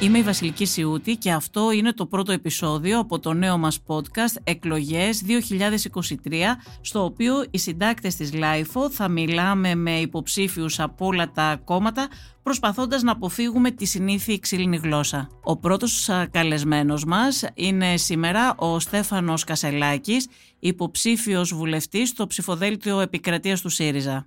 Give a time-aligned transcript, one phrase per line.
[0.00, 4.40] Είμαι η Βασιλική Σιούτη και αυτό είναι το πρώτο επεισόδιο από το νέο μας podcast
[4.44, 6.32] «Εκλογές 2023»
[6.80, 12.08] στο οποίο οι συντάκτες της LIFO θα μιλάμε με υποψήφιους από όλα τα κόμματα
[12.42, 15.28] προσπαθώντας να αποφύγουμε τη συνήθη ξύλινη γλώσσα.
[15.42, 20.26] Ο πρώτος καλεσμένος μας είναι σήμερα ο Στέφανος Κασελάκης,
[20.58, 24.26] υποψήφιος βουλευτής στο ψηφοδέλτιο επικρατείας του ΣΥΡΙΖΑ.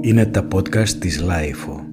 [0.00, 1.87] Είναι τα podcast της LIFO.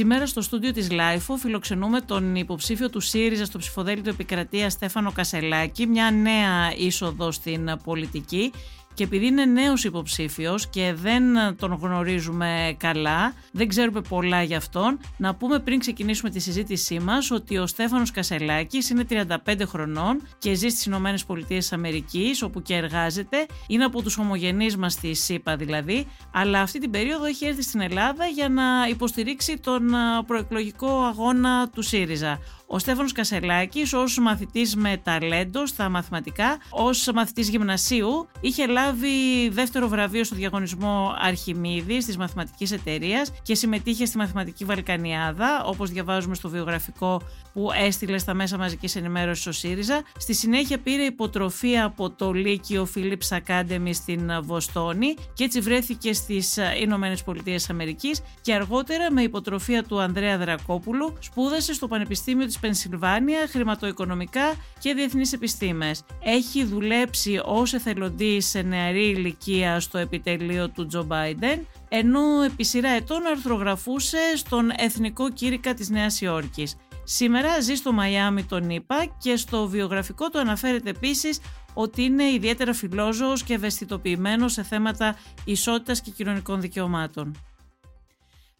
[0.00, 5.86] Σήμερα στο στούντιο της LIFO φιλοξενούμε τον υποψήφιο του ΣΥΡΙΖΑ στο ψηφοδέλτιο Επικρατείας Στέφανο Κασελάκη,
[5.86, 8.52] μια νέα είσοδο στην πολιτική
[9.00, 11.22] και επειδή είναι νέος υποψήφιος και δεν
[11.56, 17.30] τον γνωρίζουμε καλά, δεν ξέρουμε πολλά για αυτόν, να πούμε πριν ξεκινήσουμε τη συζήτησή μας
[17.30, 19.26] ότι ο Στέφανος Κασελάκης είναι 35
[19.66, 24.92] χρονών και ζει στις Ηνωμένες Πολιτείες Αμερικής όπου και εργάζεται, είναι από τους ομογενείς μας
[24.92, 29.90] στη ΣΥΠΑ δηλαδή, αλλά αυτή την περίοδο έχει έρθει στην Ελλάδα για να υποστηρίξει τον
[30.26, 32.38] προεκλογικό αγώνα του ΣΥΡΙΖΑ.
[32.72, 39.88] Ο Στέφανος Κασελάκης ως μαθητής με ταλέντο στα μαθηματικά, ως μαθητής γυμνασίου, είχε λάβει δεύτερο
[39.88, 46.48] βραβείο στο διαγωνισμό Αρχιμίδης της Μαθηματικής Εταιρείας και συμμετείχε στη Μαθηματική Βαλκανιάδα, όπως διαβάζουμε στο
[46.48, 47.20] βιογραφικό
[47.52, 50.02] που έστειλε στα μέσα μαζικής ενημέρωσης ο ΣΥΡΙΖΑ.
[50.18, 56.58] Στη συνέχεια πήρε υποτροφή από το Λύκειο Philips Academy στην Βοστόνη και έτσι βρέθηκε στις
[56.80, 63.46] Ηνωμένες Πολιτείες Αμερικής και αργότερα με υποτροφία του Ανδρέα Δρακόπουλου σπούδασε στο Πανεπιστήμιο της Πενσιλβάνια,
[63.48, 66.04] χρηματοοικονομικά και διεθνείς επιστήμες.
[66.22, 72.90] Έχει δουλέψει ως εθελοντής σε νεαρή ηλικία στο επιτελείο του Τζο Μπάιντεν, ενώ επί σειρά
[72.90, 76.76] ετών αρθρογραφούσε στον Εθνικό Κήρυκα της Νέας Υόρκης.
[77.12, 81.40] Σήμερα ζει στο Μαϊάμι τον είπα και στο βιογραφικό του αναφέρεται επίσης
[81.74, 87.36] ότι είναι ιδιαίτερα φιλόζωος και ευαισθητοποιημένος σε θέματα ισότητας και κοινωνικών δικαιωμάτων.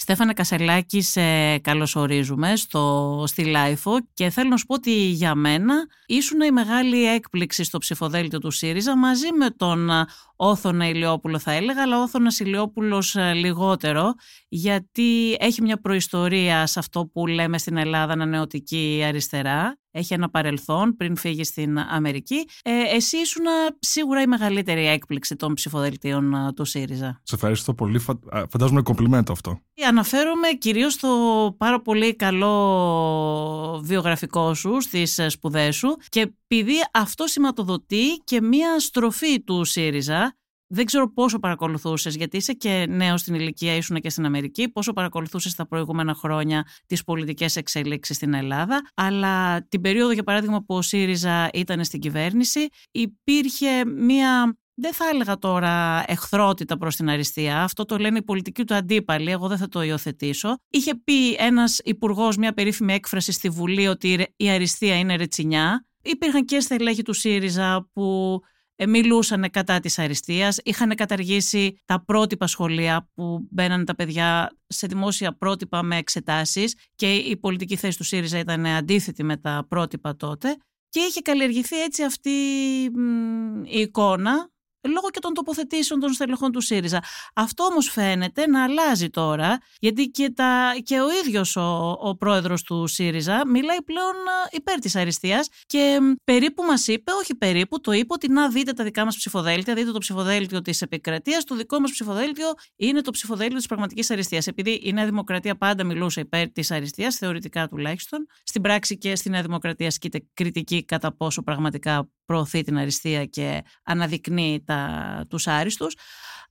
[0.03, 5.75] Στέφανε Κασελάκη, σε καλωσορίζουμε στο, στη LIFO και θέλω να σου πω ότι για μένα
[6.06, 9.91] ήσουν η μεγάλη έκπληξη στο ψηφοδέλτιο του ΣΥΡΙΖΑ μαζί με τον
[10.37, 14.15] Όθωνα Ηλιόπουλο θα έλεγα, αλλά Όθωνας Ηλιόπουλος ε, λιγότερο,
[14.49, 19.79] γιατί έχει μια προϊστορία σε αυτό που λέμε στην Ελλάδα ανανεωτική αριστερά.
[19.90, 22.48] Έχει ένα παρελθόν πριν φύγει στην Αμερική.
[22.62, 23.44] Ε, εσύ ήσουν
[23.78, 27.20] σίγουρα η μεγαλύτερη έκπληξη των ψηφοδελτίων ε, του ΣΥΡΙΖΑ.
[27.22, 27.98] Σε ευχαριστώ πολύ.
[28.48, 29.60] Φαντάζομαι κομπλιμέντο αυτό.
[29.88, 38.06] Αναφέρομαι κυρίως στο πάρα πολύ καλό βιογραφικό σου στις σπουδές σου και επειδή αυτό σηματοδοτεί
[38.24, 40.34] και μία στροφή του ΣΥΡΙΖΑ
[40.72, 44.92] δεν ξέρω πόσο παρακολουθούσες, γιατί είσαι και νέος στην ηλικία, ήσουν και στην Αμερική, πόσο
[44.92, 48.81] παρακολουθούσες τα προηγούμενα χρόνια τις πολιτικές εξέλιξει στην Ελλάδα.
[48.94, 55.04] Αλλά την περίοδο, για παράδειγμα, που ο ΣΥΡΙΖΑ ήταν στην κυβέρνηση, υπήρχε μία δεν θα
[55.12, 59.58] έλεγα τώρα εχθρότητα προς την αριστεία, αυτό το λένε οι πολιτικοί του αντίπαλοι, εγώ δεν
[59.58, 60.58] θα το υιοθετήσω.
[60.70, 65.87] Είχε πει ένας υπουργός μια περίφημη έκφραση στη Βουλή ότι η αριστεία είναι ρετσινιά.
[66.02, 68.50] Υπήρχαν και στελέχη του ΣΥΡΙΖΑ που ε,
[68.88, 75.36] μιλούσαν κατά της αριστείας, είχαν καταργήσει τα πρότυπα σχολεία που μπαίνανε τα παιδιά σε δημόσια
[75.36, 80.56] πρότυπα με εξετάσεις και η πολιτική θέση του ΣΥΡΙΖΑ ήταν αντίθετη με τα πρότυπα τότε
[80.88, 82.30] και είχε καλλιεργηθεί έτσι αυτή
[83.64, 84.50] η εικόνα
[84.88, 87.02] λόγω και των τοποθετήσεων των στελεχών του ΣΥΡΙΖΑ.
[87.34, 92.62] Αυτό όμως φαίνεται να αλλάζει τώρα, γιατί και, τα, και ο ίδιος ο, ο πρόεδρος
[92.62, 97.92] του ΣΥΡΙΖΑ μιλάει πλέον ε, υπέρ της αριστείας και περίπου μας είπε, όχι περίπου, το
[97.92, 101.80] είπε ότι να δείτε τα δικά μας ψηφοδέλτια, δείτε το ψηφοδέλτιο της επικρατείας, το δικό
[101.80, 102.46] μας ψηφοδέλτιο
[102.76, 104.46] είναι το ψηφοδέλτιο της πραγματικής αριστείας.
[104.46, 109.30] Επειδή η Νέα Δημοκρατία πάντα μιλούσε υπέρ της αριστείας, θεωρητικά τουλάχιστον, στην πράξη και στη
[109.30, 115.94] Νέα Δημοκρατία ασκείται κριτική κατά πόσο πραγματικά προωθεί την αριστεία και αναδεικνύει τα, τους άριστους.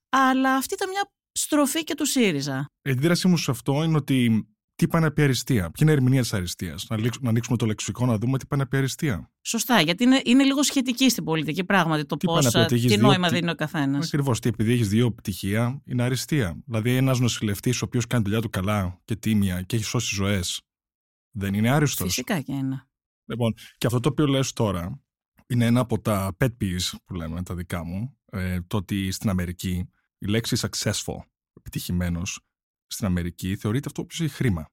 [0.10, 2.70] Αλλά αυτή ήταν μια στροφή και του ΣΥΡΙΖΑ.
[2.82, 5.94] Η αντίδρασή μου σε αυτό είναι ότι τι πάνε να πει αριστεία; Ποια είναι η
[5.94, 9.32] ερμηνεία της αριστείας; Να, να ανοίξουμε το λεξικό να δούμε τι πάνε να πει αριστεία.
[9.42, 12.46] Σωστά, γιατί είναι, είναι λίγο σχετική στην πολιτική πράγματι το πώς.
[12.68, 14.06] Τι νόημα δίνει ο καθένας.
[14.06, 14.40] Ακριβώς.
[14.40, 16.62] Τι επειδή έχεις δύο πτυχία είναι αριστεία.
[16.66, 20.16] Δηλαδή, ένας νοσηλευτής ο οποίος κάνει τη δουλειά του καλά και τίμια και έχει σώσει
[20.16, 20.62] ζωές.
[21.32, 22.08] Δεν είναι άριστος.
[22.08, 22.88] Φυσικά και είναι.
[23.26, 25.02] Λοιπόν, και αυτό το οποίο λες τώρα
[25.50, 29.30] είναι ένα από τα pet peeves που λέμε τα δικά μου, ε, το ότι στην
[29.30, 31.18] Αμερική η λέξη successful,
[31.54, 32.40] επιτυχημένος,
[32.88, 34.70] στην Αμερική θεωρείται αυτό που έχει χρήμα.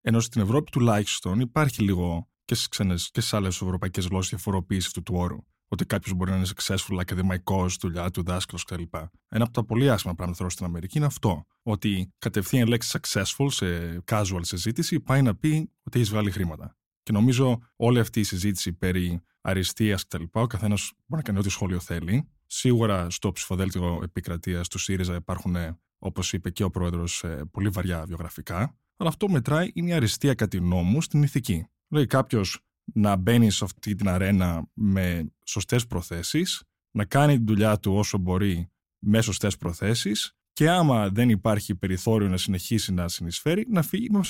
[0.00, 4.86] Ενώ στην Ευρώπη τουλάχιστον υπάρχει λίγο και στις ξένες και στις άλλες ευρωπαϊκές γλώσσες διαφοροποίηση
[4.86, 5.38] αυτού του όρου.
[5.68, 8.82] Ότι κάποιος μπορεί να είναι successful, ακαδημαϊκό, δουλειά του, δάσκαλος κτλ.
[9.28, 11.46] Ένα από τα πολύ άσχημα πράγματα στην Αμερική είναι αυτό.
[11.62, 16.76] Ότι κατευθείαν η λέξη successful σε casual συζήτηση πάει να πει ότι έχεις βγάλει χρήματα.
[17.02, 20.22] Και νομίζω όλη αυτή η συζήτηση περί αριστείας κτλ.
[20.30, 22.28] Ο καθένας μπορεί να κάνει ό,τι σχόλιο θέλει.
[22.46, 25.56] Σίγουρα στο ψηφοδέλτιο επικρατείας του ΣΥΡΙΖΑ υπάρχουν,
[25.98, 28.76] όπως είπε και ο πρόεδρος, πολύ βαριά βιογραφικά.
[28.96, 31.66] Αλλά αυτό μετράει είναι η αριστεία κατά νόμου στην ηθική.
[31.88, 32.60] Δηλαδή, κάποιος
[32.94, 38.18] να μπαίνει σε αυτή την αρένα με σωστές προθέσεις, να κάνει τη δουλειά του όσο
[38.18, 44.10] μπορεί με σωστές προθέσεις και άμα δεν υπάρχει περιθώριο να συνεχίσει να συνεισφέρει, να φύγει
[44.10, 44.22] με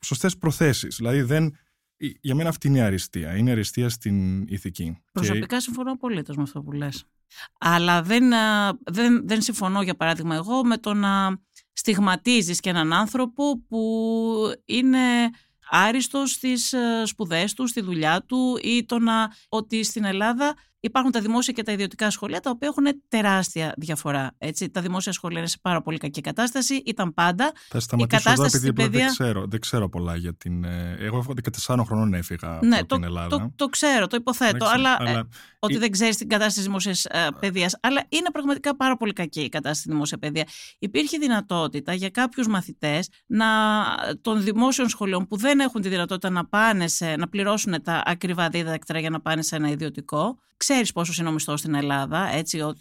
[0.00, 0.96] σωστές προθέσεις.
[0.96, 1.56] Δηλαδή, δεν,
[2.20, 3.36] για μένα αυτή είναι η αριστεία.
[3.36, 4.96] Είναι η αριστεία στην ηθική.
[5.12, 5.62] Προσωπικά και...
[5.62, 7.04] συμφωνώ απολύτως με αυτό που λες.
[7.58, 8.32] Αλλά δεν,
[8.84, 11.38] δεν, δεν συμφωνώ, για παράδειγμα, εγώ με το να
[11.72, 13.80] στιγματίζεις και έναν άνθρωπο που
[14.64, 14.98] είναι
[15.70, 20.54] άριστος στις ε, σπουδές του, στη δουλειά του ή το να ότι στην Ελλάδα
[20.84, 24.34] υπάρχουν τα δημόσια και τα ιδιωτικά σχολεία τα οποία έχουν τεράστια διαφορά.
[24.38, 24.70] Έτσι.
[24.70, 26.82] Τα δημόσια σχολεία είναι σε πάρα πολύ κακή κατάσταση.
[26.86, 27.52] Ήταν πάντα.
[27.68, 29.04] Θα σταματήσω η κατάσταση εδώ επειδή παιδεία...
[29.04, 30.64] δεν, ξέρω, δεν ξέρω πολλά για την.
[30.64, 31.24] Ε, εγώ
[31.66, 33.28] 14 χρονών έφυγα ναι, από το, την Ελλάδα.
[33.28, 34.64] Το, το ξέρω, το υποθέτω.
[34.64, 35.10] αλλά, αλλά...
[35.10, 35.28] Ε,
[35.58, 37.76] ότι δεν ξέρεις την κατάσταση της δημόσιας ε, παιδείας.
[37.80, 40.46] Αλλά είναι πραγματικά πάρα πολύ κακή η κατάσταση στη δημόσια παιδεία.
[40.78, 43.08] Υπήρχε δυνατότητα για κάποιους μαθητές
[44.20, 48.48] των δημόσιων σχολείων που δεν έχουν τη δυνατότητα να, πάνε σε, να πληρώσουν τα ακριβά
[48.48, 52.60] δίδακτρα για να πάνε σε ένα ιδιωτικό ξέρεις πόσο είναι ο μισθός στην Ελλάδα, έτσι,
[52.60, 52.74] ο,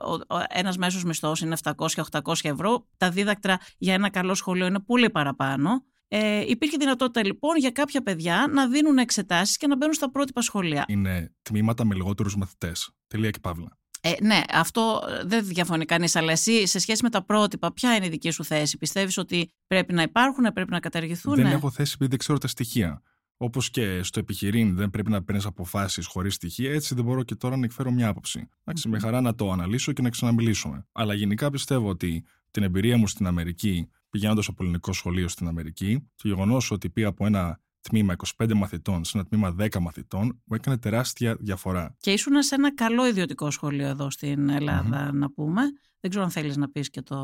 [0.00, 4.80] ο, ο, ένας μέσος μισθός είναι 700-800 ευρώ, τα δίδακτρα για ένα καλό σχολείο είναι
[4.80, 5.84] πολύ παραπάνω.
[6.08, 10.40] Ε, υπήρχε δυνατότητα λοιπόν για κάποια παιδιά να δίνουν εξετάσεις και να μπαίνουν στα πρότυπα
[10.40, 10.84] σχολεία.
[10.88, 12.90] Είναι τμήματα με λιγότερους μαθητές.
[13.06, 13.78] Τελεία και παύλα.
[14.04, 18.06] Ε, ναι, αυτό δεν διαφωνεί κανείς, αλλά εσύ σε σχέση με τα πρότυπα, ποια είναι
[18.06, 21.92] η δική σου θέση; Πιστεύεις ότι πρέπει να υπάρχουν, πρέπει να καταργηθούν; Δεν έχω θέση
[21.94, 23.02] επειδή δεν ξέρω τα στοιχεία.
[23.44, 27.34] Όπως και στο επιχειρήν δεν πρέπει να παίρνεις αποφάσεις χωρίς στοιχεία, έτσι δεν μπορώ και
[27.34, 28.48] τώρα να εκφέρω μια άποψη.
[28.64, 30.86] Εντάξει, με χαρά να το αναλύσω και να ξαναμιλήσουμε.
[30.92, 36.10] Αλλά γενικά πιστεύω ότι την εμπειρία μου στην Αμερική, πηγαίνοντας από ελληνικό σχολείο στην Αμερική,
[36.16, 40.54] το γεγονός ότι πήγα από ένα τμήμα 25 μαθητών σε ένα τμήμα 10 μαθητών μου
[40.54, 41.96] έκανε τεράστια διαφορά.
[42.00, 45.62] Και ήσουν σε ένα καλό ιδιωτικό σχολείο εδώ στην ελλαδα να πούμε.
[46.00, 47.16] Δεν ξέρω αν θέλεις να πεις και το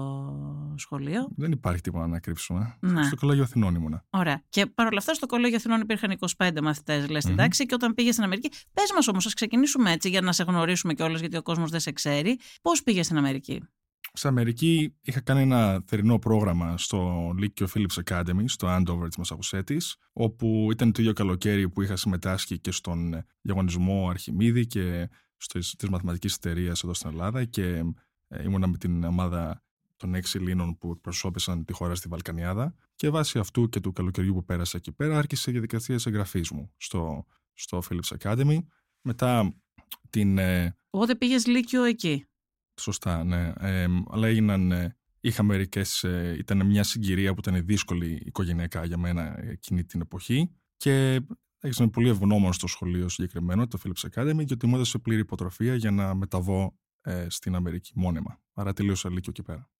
[0.77, 1.29] σχολείο.
[1.37, 2.77] Δεν υπάρχει τίποτα να κρύψουμε.
[2.81, 3.03] Ναι.
[3.03, 4.05] Στο Κολέγιο Αθηνών ήμουνα.
[4.11, 4.43] Ωραία.
[4.49, 7.67] Και παρόλα αυτά, στο Κολέγιο Αθηνών υπήρχαν 25 μαθητές, λες στην τάξη.
[7.67, 8.49] Και όταν πήγες στην Αμερική.
[8.73, 11.81] Πες μας όμως, ας ξεκινήσουμε έτσι για να σε γνωρίσουμε κιόλας, γιατί ο κόσμος δεν
[11.81, 12.39] σε ξέρει.
[12.63, 13.63] Πώς πήγες στην Αμερική;
[14.19, 19.97] Στην Αμερική είχα κάνει ένα θερινό πρόγραμμα στο Λύκειο Phillips Academy, στο Andover της Μασαχουσέτης,
[20.13, 26.35] όπου ήταν το ίδιο καλοκαίρι που είχα συμμετάσχει και στον διαγωνισμό Αρχιμίδη και στις μαθηματικής
[26.35, 27.85] εταιρεία εδώ στην Ελλάδα και
[28.29, 29.63] ε, ήμουνα με την ομάδα
[29.97, 34.35] των έξι Ελλήνων που εκπροσώπησαν τη χώρα στη Βαλκανιάδα και βάσει αυτού και του καλοκαιριού
[34.35, 38.59] που πέρασα εκεί πέρα άρχισε η διαδικασία εγγραφής μου στο, στο Philips Academy.
[39.01, 39.55] Μετά
[40.11, 40.39] την...
[40.39, 42.28] Ε, Οπότε πήγες Λύκειο εκεί.
[42.79, 43.53] Σωστά, ναι.
[43.61, 44.73] Ε, αλλά έγιναν...
[44.73, 46.05] Ε, είχα μερικές.
[46.39, 51.21] ήταν μια συγκυρία που ήταν δύσκολη οικογενειακά για μένα εκείνη την εποχή και
[51.61, 55.91] Έγινε πολύ ευγνώμων στο σχολείο συγκεκριμένο, το Philips Academy, γιατί μου έδωσε πλήρη υποτροφία για
[55.91, 58.41] να μεταβώ ε, στην Αμερική μόνιμα.
[58.53, 59.71] Άρα τελείωσα λύκειο εκεί πέρα.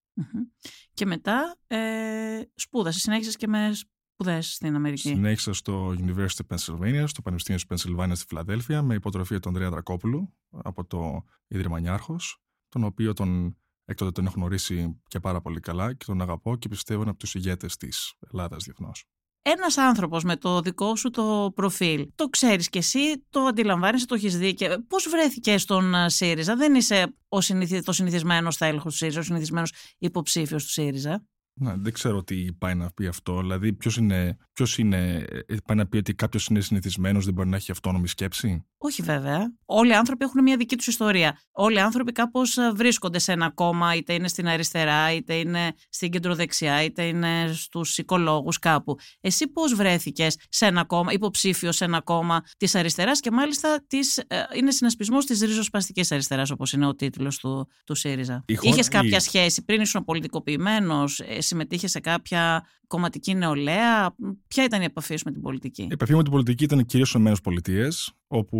[0.93, 5.07] Και μετά ε, σπούδασες, συνέχισες και με σπουδές στην Αμερική.
[5.07, 9.69] Συνέχισα στο University of Pennsylvania, στο Πανεπιστήμιο της Pennsylvania στη Φιλαδέλφια, με υποτροφία του Ανδρέα
[9.69, 15.59] Δρακόπουλου από το Ίδρυμα Νιάρχος, τον οποίο τον έκτοτε τον έχω γνωρίσει και πάρα πολύ
[15.59, 19.05] καλά και τον αγαπώ και πιστεύω είναι από τους ηγέτες της Ελλάδας διεθνώς
[19.41, 24.15] ένας άνθρωπος με το δικό σου το προφίλ, το ξέρεις κι εσύ, το αντιλαμβάνεσαι, το
[24.15, 27.81] έχεις δει και πώς βρέθηκες στον ε, ΣΥΡΙΖΑ, δεν είσαι ο συνηθι...
[27.81, 31.25] το συνηθισμένος τέλεχος του ΣΥΡΙΖΑ, ο συνηθισμένος υποψήφιος του ΣΥΡΙΖΑ.
[31.59, 33.39] Να, δεν ξέρω τι πάει να πει αυτό.
[33.39, 37.49] Δηλαδή, ποιος είναι, ποιος είναι, ε, πάει να πει ότι κάποιος είναι συνηθισμένος, δεν μπορεί
[37.49, 39.53] να έχει αυτόνομη σκέψη; Όχι, βέβαια.
[39.65, 41.39] Όλοι οι άνθρωποι έχουν μια δική τους ιστορία.
[41.51, 45.73] Όλοι οι άνθρωποι κάπως ε, βρίσκονται σε ένα κόμμα, είτε είναι στην αριστερά, είτε είναι
[45.89, 48.95] στην κεντροδεξιά, είτε είναι στους οικολόγους κάπου.
[49.21, 54.17] Εσύ πώς βρέθηκες σε ένα κόμμα, υποψήφιος σε ένα κόμμα της αριστεράς και μάλιστα της,
[54.17, 54.25] ε,
[54.55, 58.43] είναι συνασπισμός της ριζοσπαστικής αριστεράς, όπως είναι ο τίτλος του, του ΣΥΡΙΖΑ.
[58.47, 64.15] Είχες κάποια σχέση πριν ήσουν πολιτικοποιημένος, συμμετείχε σε κάποια κομματική νεολαία.
[64.47, 67.09] Ποια ήταν η επαφή σου με την πολιτική; Η επαφή με την πολιτική ήταν κυρίως
[67.09, 67.87] στις ΗΠΑ,
[68.27, 68.59] όπου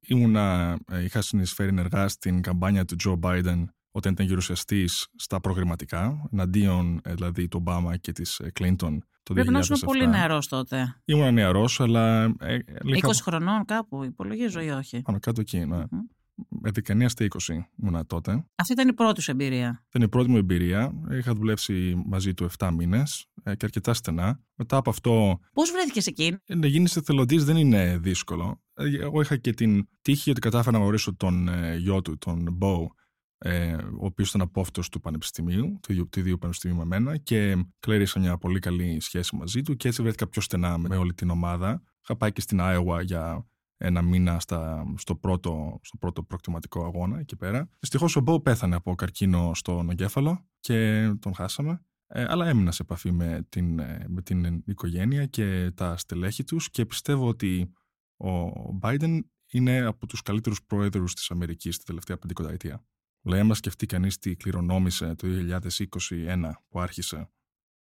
[0.00, 6.28] ήμουνα, ε, είχα συνεισφέρει ενεργά στην καμπάνια του Τζο Biden όταν ήταν γερουσιαστής στα προγραμματικά,
[6.32, 11.00] εναντίον ε, δηλαδή του Ομπάμα και της Κλίντον το Πρέπει να ήσουν πολύ νεαρός τότε.
[11.04, 12.24] Ήμουν νεαρός, αλλά.
[12.24, 15.86] Ε, 20 χρονών κάπου, υπολογίζω ή όχι; Πάνω κάτω εκεί, ναι με
[16.88, 17.38] 19 στα 20
[17.82, 18.44] ήμουνα τότε.
[18.54, 19.84] Αυτή ήταν η πρώτη σου εμπειρία.
[19.88, 20.92] Ήταν η πρώτη μου εμπειρία.
[21.10, 24.40] Είχα δουλέψει μαζί του 7 μήνες ε, και αρκετά στενά.
[24.54, 25.40] Μετά από αυτό.
[25.52, 28.62] Πώς βρέθηκες εκεί, ε, Να γίνεις εθελοντής δεν είναι δύσκολο.
[28.74, 32.86] Ε, εγώ είχα και την τύχη ότι κατάφερα να γνωρίσω τον γιο του, τον Μπό,
[34.00, 38.38] ο οποίος ήταν απόφυτος του Πανεπιστημίου, του, του ίδιου Πανεπιστημίου με μένα, και κλέρισα μια
[38.38, 41.82] πολύ καλή σχέση μαζί του και έτσι βρέθηκα πιο στενά με όλη την ομάδα.
[42.02, 43.46] Είχα πάει και στην Άιωα για
[43.82, 47.68] ένα μήνα στα, στο, πρώτο, στο πρώτο προκτηματικό αγώνα εκεί πέρα.
[47.78, 51.84] Δυστυχώς ο Μπό πέθανε από καρκίνο στον εγκέφαλο και τον χάσαμε.
[52.06, 56.70] Ε, αλλά έμεινα σε επαφή με την, ε, με την οικογένεια και τα στελέχη τους
[56.70, 57.72] και πιστεύω ότι
[58.16, 58.50] ο
[58.82, 59.18] Biden
[59.50, 62.84] είναι από τους καλύτερους πρόεδρους της Αμερικής τη τελευταία πεντηκονταετία.
[63.22, 67.30] Λέει, άμα σκεφτεί κανείς τι κληρονόμησε το 2021 που άρχισε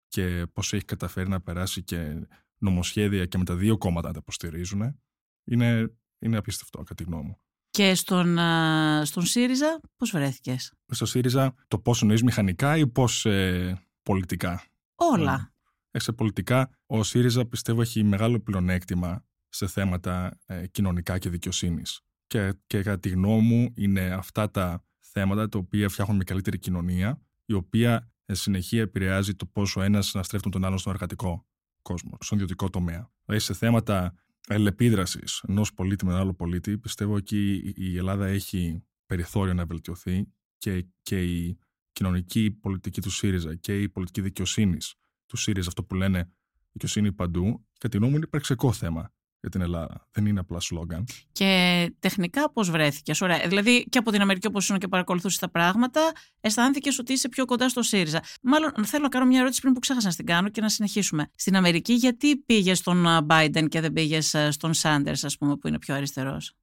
[0.09, 4.19] και πώς έχει καταφέρει να περάσει και νομοσχέδια και με τα δύο κόμματα να τα
[4.23, 5.01] υποστηρίζουν,
[5.45, 7.37] είναι, είναι απίστευτο κατά τη γνώμη μου.
[7.71, 8.39] Και στον,
[9.03, 15.53] στον ΣΥΡΙΖΑ πώς βρέθηκες; Στο ΣΥΡΙΖΑ το πώς εννοείς μηχανικά ή πώς ε, πολιτικά; Όλα.
[15.91, 22.01] Ε, σε πολιτικά ο ΣΥΡΙΖΑ πιστεύω έχει μεγάλο πλεονέκτημα σε θέματα ε, κοινωνικά και δικαιοσύνης.
[22.27, 26.59] Και, και κατά τη γνώμη μου είναι αυτά τα θέματα τα οποία φτιάχνουν μια καλύτερη
[26.59, 31.47] κοινωνία, η οποία ε, συνεχεία επηρεάζει το πόσο ένας να στρέφει τον άλλον στον εργατικό
[31.83, 33.11] κόσμο, στον ιδιωτικό τομέα.
[33.25, 34.15] Δηλαδή σε θέματα
[34.49, 40.27] αλληλεπίδραση ενός πολίτη με έναν άλλο πολίτη, πιστεύω ότι η Ελλάδα έχει περιθώριο να βελτιωθεί
[40.59, 41.59] και, και η
[41.93, 44.95] κοινωνική πολιτική του ΣΥΡΙΖΑ και η πολιτική δικαιοσύνης
[45.27, 46.33] του ΣΥΡΙΖΑ, αυτό που λένε
[46.73, 50.09] δικαιοσύνη παντού, κατά τη γνώμη μου είναι υπαρξιακό θέμα για την Ελλάδα.
[50.13, 51.05] Δεν είναι απλά σλόγκαν.
[51.33, 53.49] Και τεχνικά πώς βρέθηκες; Ωραία.
[53.49, 56.01] Δηλαδή και από την Αμερική, όπως ήσουν και παρακολουθούσες τα πράγματα,
[56.41, 58.23] αισθάνθηκες ότι είσαι πιο κοντά στο ΣΥΡΙΖΑ.
[58.43, 61.31] Μάλλον θέλω να κάνω μια ερώτηση πριν που ξέχασα να την κάνω και να συνεχίσουμε.
[61.35, 65.79] Στην Αμερική, γιατί πήγες στον Biden και δεν πήγες στον Σάντερς, ας πούμε, που είναι
[65.79, 66.55] πιο αριστερός;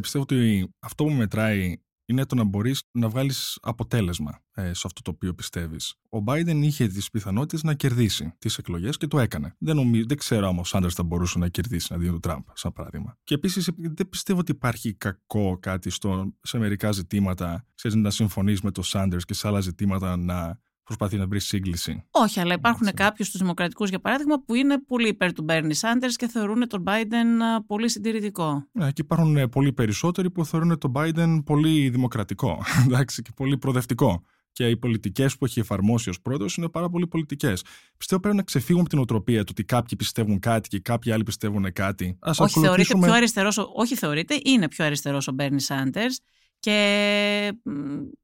[0.00, 1.76] Πιστεύω ότι αυτό που μετράει
[2.08, 5.94] είναι το να μπορείς να βγάλεις αποτέλεσμα ε, σε αυτό το οποίο πιστεύεις.
[6.10, 9.54] Ο Biden είχε τις πιθανότητες να κερδίσει τις εκλογές και το έκανε.
[9.58, 10.02] Δεν, νομί...
[10.02, 13.16] δεν ξέρω αν ο Σάντερς θα μπορούσε να κερδίσει αντί του Τραμπ, σαν παράδειγμα.
[13.24, 18.60] Και επίσης δεν πιστεύω ότι υπάρχει κακό κάτι στο, σε μερικά ζητήματα, ξέρεις, να συμφωνείς
[18.60, 22.04] με τον Σάντερς και σε άλλα ζητήματα να προσπαθεί να βρει σύγκληση.
[22.10, 26.16] Όχι, αλλά υπάρχουν κάποιους του Δημοκρατικούς, για παράδειγμα, που είναι πολύ υπέρ του Μπέρνι Σάντερς
[26.16, 27.26] και θεωρούν τον Biden
[27.66, 28.68] πολύ συντηρητικό.
[28.72, 33.58] Ναι, και υπάρχουν ε, πολύ περισσότεροι που θεωρούν τον Biden πολύ δημοκρατικό εντάξει, και πολύ
[33.58, 34.22] προοδευτικό.
[34.52, 37.64] Και οι πολιτικές που έχει εφαρμόσει ως πρόεδρος είναι πάρα πολύ πολιτικές.
[37.96, 41.22] Πιστεύω πρέπει να ξεφύγουμε από την οτροπία του ότι κάποιοι πιστεύουν κάτι και κάποιοι άλλοι
[41.22, 42.16] πιστεύουν κάτι.
[42.20, 46.20] Ας όχι, θεωρείται πιο αριστερός, όχι θεωρείται, είναι πιο αριστερός ο Μπέρνι Σάντερς.
[46.60, 47.52] Και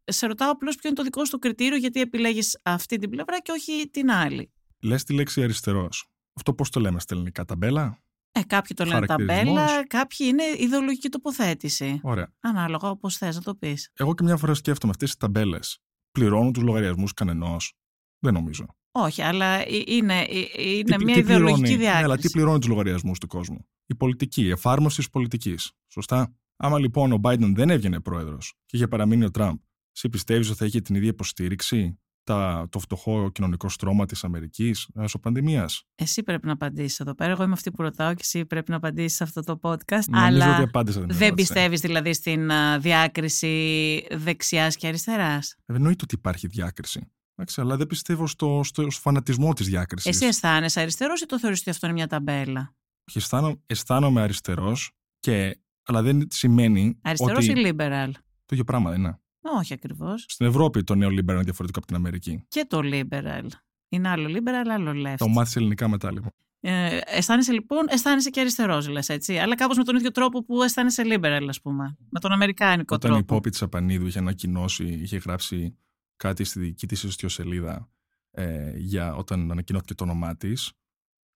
[0.05, 3.53] σε ρωτάω απλώς ποιο είναι το δικό σου κριτήριο γιατί επιλέγεις αυτή την πλευρά και
[3.53, 4.53] όχι την άλλη.
[4.83, 6.07] Λες τη λέξη αριστερός.
[6.35, 11.09] Αυτό πώς το λέμε στα ελληνικά, ταμπέλα; Ε, κάποιοι το λένε ταμπέλα, κάποιοι είναι ιδεολογική
[11.09, 12.01] τοποθέτηση.
[12.03, 12.33] Ωραία.
[12.41, 13.91] Ανάλογα όπως θες να το πεις.
[13.95, 15.79] Εγώ και μια φορά σκέφτομαι αυτές τις ταμπέλες
[16.19, 17.73] πληρώνουν τους λογαριασμούς κανενός;
[18.19, 18.67] Δεν νομίζω.
[18.91, 21.85] Όχι, αλλά ε, είναι, ε, είναι τι, μια τι ιδεολογική διάκριση.
[21.85, 25.73] Ναι, αλλά τι πληρώνει τους λογαριασμούς του κόσμου; Η πολιτική, η εφάρμοση της πολιτικής.
[25.89, 29.59] Σωστά; Άμα λοιπόν ο Biden δεν έβγαινε πρόεδρος και είχε παραμείνει ο Τραμπ,
[29.97, 34.89] εσύ πιστεύεις ότι θα είχε την ίδια υποστήριξη τα, το φτωχό κοινωνικό στρώμα της Αμερικής
[34.95, 37.31] μέσω πανδημίας; Εσύ πρέπει να απαντήσεις εδώ πέρα.
[37.31, 40.05] Εγώ είμαι αυτή που ρωτάω και εσύ πρέπει να απαντήσεις σε αυτό το podcast.
[40.09, 46.15] Νομίζω αλλά ότι απάντησα την δεν πιστεύεις δηλαδή στην διάκριση δεξιάς και αριστεράς; Εννοείται ότι
[46.15, 47.13] υπάρχει διάκριση.
[47.37, 50.11] Εντάξει, αλλά δεν πιστεύω στο, στο, στο φανατισμό της διάκρισης.
[50.11, 52.75] Εσύ αισθάνεσαι αριστερός ή το θεωρείς ότι αυτό είναι μια ταμπέλα;
[53.15, 56.99] Αισθάνομαι, αισθάνομαι αριστερός και αλλά δεν σημαίνει.
[57.03, 57.61] Αριστερός ότι...
[57.61, 59.19] ή liberal; Το ίδιο πράγμα δεν είναι.
[59.41, 60.25] Όχι ακριβώς.
[60.29, 62.45] Στην Ευρώπη το νέο liberal είναι διαφορετικό από την Αμερική.
[62.49, 63.47] Και το liberal.
[63.89, 65.15] Είναι άλλο liberal, άλλο left.
[65.17, 66.31] Το μάθεις ελληνικά μετά λοιπόν.
[66.61, 69.39] Ε, αισθάνεσαι λοιπόν, αισθάνεσαι και αριστερός, λες έτσι.
[69.39, 71.97] Αλλά κάπως με τον ίδιο τρόπο που αισθάνεσαι liberal, ας πούμε.
[72.11, 73.15] Με τον αμερικάνικο Όταν τρόπο.
[73.15, 75.79] Όταν η Πόπη τη Απανίδου είχε ανακοινώσει, είχε γράψει
[76.17, 77.89] κάτι στη δική της ιστοσελίδα
[78.31, 80.73] ε, για όταν ανακοινώθηκε το όνομά της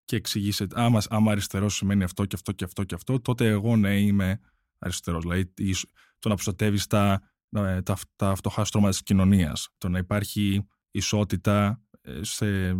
[0.09, 3.77] και εξηγήσε, άμα, άμα αριστερός σημαίνει αυτό και αυτό και αυτό και αυτό, τότε εγώ
[3.77, 4.41] ναι είμαι
[4.79, 5.23] αριστερός.
[5.23, 5.53] Δηλαδή
[6.19, 11.83] το να προστατεύεις τα, ε, τα, τα φτωχά στρώματα της κοινωνίας, το να υπάρχει ισότητα
[12.01, 12.77] ε, σε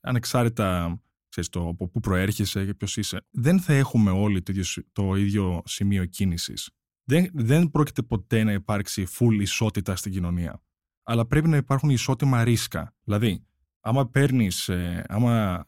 [0.00, 3.26] ανεξάρτητα ξέρεις, το από πού προέρχεσαι και ποιος είσαι.
[3.30, 6.70] Δεν θα έχουμε όλοι το ίδιο, το ίδιο σημείο κίνησης.
[7.04, 10.62] Δεν, δεν πρόκειται ποτέ να υπάρξει full ισότητα στην κοινωνία.
[11.02, 12.94] Αλλά πρέπει να υπάρχουν ισότιμα ρίσκα.
[13.04, 13.46] Δηλαδή,
[13.80, 15.64] άμα παίρνεις, ε, άμα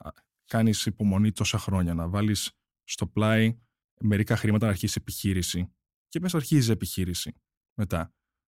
[0.55, 2.53] κάνεις υπομονή τόσα χρόνια να βάλεις
[2.85, 3.59] στο πλάι
[4.01, 5.73] μερικά χρήματα να αρχίσει επιχείρηση
[6.09, 7.35] και μέσα αρχίζει επιχείρηση
[7.75, 8.15] μετά.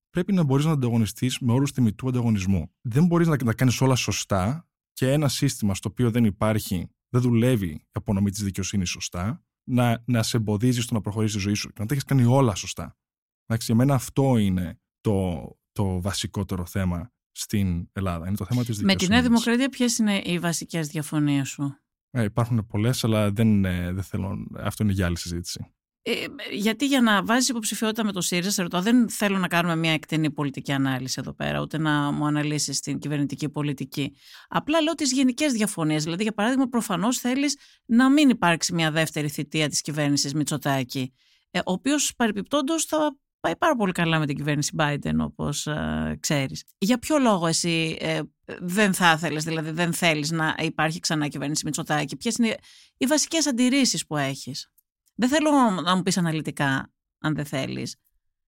[0.09, 2.71] Πρέπει να μπορείς να ανταγωνιστείς με όρους τιμητού ανταγωνισμού.
[2.81, 7.21] Δεν μπορείς να τα κάνεις όλα σωστά και ένα σύστημα στο οποίο δεν υπάρχει, δεν
[7.21, 11.53] δουλεύει η απονομή της δικαιοσύνης σωστά, να, να σε εμποδίζει στο να προχωρήσεις τη ζωή
[11.53, 12.97] σου και να τα έχεις κάνει όλα σωστά.
[13.45, 18.27] Εντάξει, για μένα αυτό είναι το, το βασικότερο θέμα στην Ελλάδα.
[18.27, 21.79] Είναι το θέμα της Με τη Νέα Δημοκρατία ποιες είναι οι βασικές διαφωνίες σου;
[22.11, 24.47] Ε, υπάρχουν πολλές, αλλά δεν, ε, δεν θέλω.
[24.57, 25.73] Αυτό είναι για άλλη συζήτηση.
[26.01, 29.75] Ε, γιατί για να βάζεις υποψηφιότητα με το ΣΥΡΙΖΑ, σε ρωτώ, δεν θέλω να κάνουμε
[29.75, 34.15] μια εκτενή πολιτική ανάλυση εδώ πέρα, ούτε να μου αναλύσεις την κυβερνητική πολιτική.
[34.47, 36.03] Απλά λέω τις γενικές διαφωνίες.
[36.03, 41.13] Δηλαδή, για παράδειγμα, προφανώς θέλεις να μην υπάρξει μια δεύτερη θητεία της κυβέρνησης Μητσοτάκη.
[41.51, 46.17] ε, ο οποίος παρεπιπτόντως θα πάει πάρα πολύ καλά με την κυβέρνηση Biden, όπως ε,
[46.19, 46.63] ξέρεις.
[46.77, 48.21] Για ποιο λόγο εσύ ε,
[48.59, 52.55] δεν θα ήθελε, δηλαδή δεν θέλεις να υπάρχει ξανά κυβέρνηση Μητσοτάκη, ποιες είναι
[52.97, 54.71] οι βασικές αντιρρήσεις που έχεις;
[55.15, 55.51] Δεν θέλω
[55.83, 57.95] να μου πεις αναλυτικά, αν δεν θέλεις.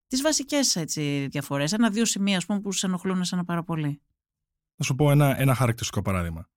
[0.06, 0.84] Τις βασικές
[1.28, 4.00] διαφορές, ένα-δύο σημεία ας πούμε, που σε ενοχλούν ένα πάρα πολύ.
[4.76, 6.50] Θα σου πω ένα, ένα χαρακτηριστικό παράδειγμα.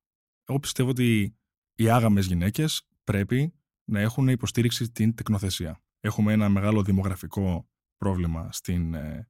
[0.46, 1.36] Εγώ πιστεύω ότι
[1.76, 5.82] οι άγαμες γυναίκες πρέπει να έχουν υποστήριξη την τεκνοθεσία.
[6.00, 9.30] Έχουμε ένα μεγάλο δημογραφικό πρόβλημα στην, ε,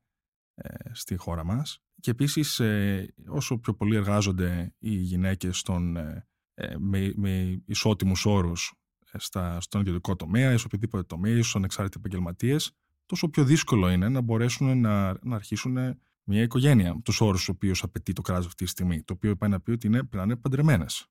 [0.55, 6.27] ε, στη χώρα μας και επίσης ε, όσο πιο πολύ εργάζονται οι γυναίκες στον, ε,
[6.53, 8.73] ε, με, με ισότιμους όρους
[9.13, 12.71] στα, στον ιδιωτικό τομέα ή σε οποιοδήποτε τομέα ή στους ανεξάρτητοι επαγγελματίες,
[13.05, 15.77] τόσο πιο δύσκολο είναι να μπορέσουν να, να αρχίσουν
[16.23, 19.03] μια οικογένεια τους όρους του οποίους απαιτεί το κράτο αυτή τη στιγμή.
[19.03, 21.07] Το οποίο πάει να πει ότι είναι, πρέπει να είναι παντρεμένες.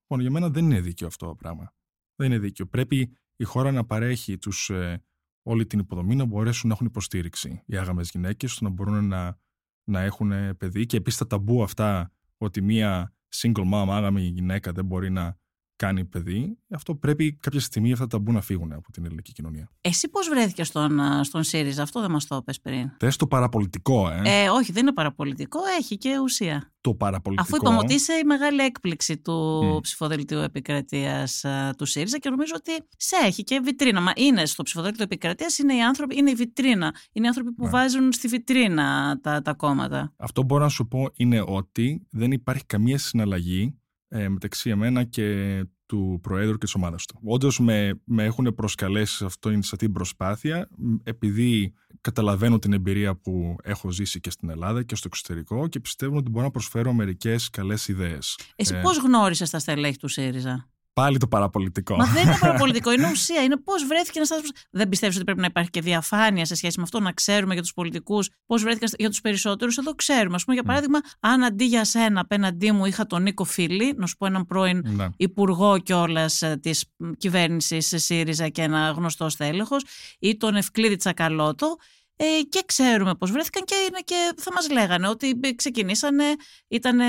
[0.00, 1.74] Λοιπόν, για μένα δεν είναι δίκαιο αυτό το πράγμα.
[2.14, 2.66] Δεν είναι δίκαιο.
[2.66, 5.04] Πρέπει η χώρα να παρέχει τους, ε,
[5.48, 9.38] όλη την υποδομή να μπορέσουν να έχουν υποστήριξη οι άγαμες γυναίκες, ώστε να μπορούν να,
[9.84, 10.86] να έχουν παιδί.
[10.86, 15.38] Και επίσης τα ταμπού αυτά ότι μία single mom, άγαμη γυναίκα δεν μπορεί να
[15.78, 19.70] κάνει παιδί, αυτό πρέπει κάποια στιγμή αυτά τα μπουν να φύγουν από την ελληνική κοινωνία.
[19.80, 22.90] Εσύ πώς βρέθηκε στον, στον ΣΥΡΙΖΑ, αυτό δεν μας το είπε πριν.
[22.98, 24.48] Θες το παραπολιτικό, ε; ε.
[24.48, 26.72] Όχι, δεν είναι παραπολιτικό, έχει και ουσία.
[26.80, 27.48] Το παραπολιτικό.
[27.48, 29.82] Αφού είπαμε ότι είσαι η μεγάλη έκπληξη του mm.
[29.82, 31.44] ψηφοδελτίου επικρατείας
[31.76, 34.00] του ΣΥΡΙΖΑ και νομίζω ότι σε έχει και βιτρίνα.
[34.00, 36.94] Μα είναι στο ψηφοδέλτιο επικρατείας, είναι οι άνθρωποι, είναι η βιτρίνα.
[37.12, 37.70] Είναι οι άνθρωποι που ναι.
[37.70, 40.14] βάζουν στη βιτρίνα τα, τα κόμματα.
[40.16, 45.64] Αυτό μπορώ να σου πω είναι ότι δεν υπάρχει καμία συναλλαγή ε, μεταξύ εμένα και
[45.86, 47.20] του Προέδρου και της ομάδας του.
[47.24, 50.68] Όντως με, με έχουν προσκαλέσει σε, αυτό, σε αυτή την προσπάθεια,
[51.02, 56.16] επειδή καταλαβαίνω την εμπειρία που έχω ζήσει και στην Ελλάδα και στο εξωτερικό και πιστεύω
[56.16, 58.38] ότι μπορώ να προσφέρω μερικές καλές ιδέες.
[58.56, 60.68] Εσύ ε, πώς γνώρισες τα στελέχη του ΣΥΡΙΖΑ;
[61.00, 61.96] Πάλι το παραπολιτικό.
[61.96, 63.42] Μα δεν είναι παραπολιτικό, είναι ουσία.
[63.42, 64.60] Είναι πώς βρέθηκε ένας άνθρωπος.
[64.70, 67.62] Δεν πιστεύεις ότι πρέπει να υπάρχει και διαφάνεια σε σχέση με αυτό, να ξέρουμε για
[67.62, 69.76] τους πολιτικούς πώς βρέθηκαν για τους περισσότερους.
[69.76, 70.34] Εδώ ξέρουμε.
[70.34, 74.06] Α πούμε, για παράδειγμα, αν αντί για σένα απέναντί μου είχα τον Νίκο Φίλη, να
[74.06, 75.06] σου πω έναν πρώην ναι.
[75.16, 76.84] υπουργό κιόλας ε, της
[77.16, 79.76] κυβέρνησης ΣΥΡΙΖΑ και ένα γνωστός στέλεχο,
[80.18, 81.76] ή τον Ευκλήδη Τσακαλώτο,
[82.20, 86.24] ε, και ξέρουμε πώς βρέθηκαν και, είναι και θα μας λέγανε ότι ξεκινήσανε,
[86.68, 87.00] ήταν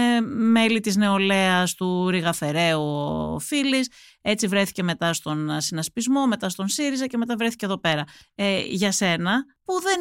[0.51, 3.89] μέλη της νεολαίας του Ριγαφεραίου ο Φίλης,
[4.21, 8.03] έτσι βρέθηκε μετά στον συνασπισμό, μετά στον ΣΥΡΙΖΑ και μετά βρέθηκε εδώ πέρα.
[8.35, 9.99] Ε, για σένα, που δεν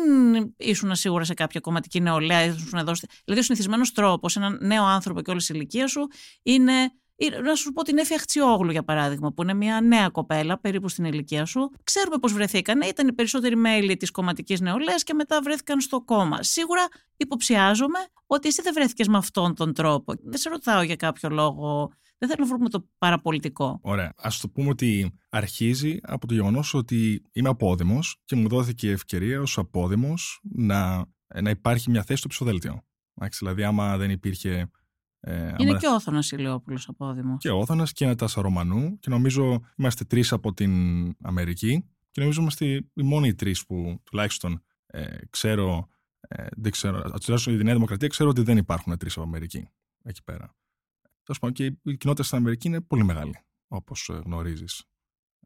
[0.56, 2.92] ήσουν σίγουρα σε κάποια κομματική νεολαία, ήσουν εδώ,
[3.24, 6.06] δηλαδή ο συνηθισμένος τρόπος, έναν νέο άνθρωπο και όλη η ηλικία σου,
[6.42, 6.92] είναι
[7.44, 11.04] να σου πω την Έφη Αχτσιόγλου, για παράδειγμα, που είναι μια νέα κοπέλα, περίπου στην
[11.04, 11.70] ηλικία σου.
[11.84, 12.80] Ξέρουμε πώς βρεθήκαν.
[12.80, 16.42] Ήταν οι περισσότεροι μέλη της κομματικής νεολαίας και μετά βρέθηκαν στο κόμμα.
[16.42, 20.14] Σίγουρα υποψιάζομαι ότι εσύ δεν βρέθηκες με αυτόν τον τρόπο.
[20.22, 21.92] Δεν σε ρωτάω για κάποιο λόγο.
[22.18, 23.78] Δεν θέλω να βρούμε το παραπολιτικό.
[23.82, 24.12] Ωραία.
[24.16, 28.90] Α το πούμε ότι αρχίζει από το γεγονός ότι είμαι απόδημος και μου δόθηκε η
[28.90, 31.04] ευκαιρία ως απόδημος να,
[31.42, 32.82] να υπάρχει μια θέση στο ψηφοδέλτιο.
[33.38, 34.70] Δηλαδή, άμα δεν υπήρχε
[35.20, 37.36] ε, είναι και ο Όθωνας Ηλιόπουλος απόδημο.
[37.36, 38.98] Και ο Όθωνας και ένα Τάσα Ρωμανού.
[38.98, 40.72] Και νομίζω είμαστε τρεις από την
[41.22, 41.84] Αμερική.
[42.10, 45.88] Και νομίζω είμαστε οι μόνοι τρεις που τουλάχιστον ε, ξέρω.
[46.20, 49.68] Ε, δεν ξέρω, τουλάχιστον η Νέα Δημοκρατία ξέρω ότι δεν υπάρχουν τρεις από Αμερική
[50.02, 50.56] εκεί πέρα.
[51.22, 54.84] Τέλος πάντων, και η κοινότητα στην Αμερική είναι πολύ μεγάλη, όπως ε, γνωρίζεις.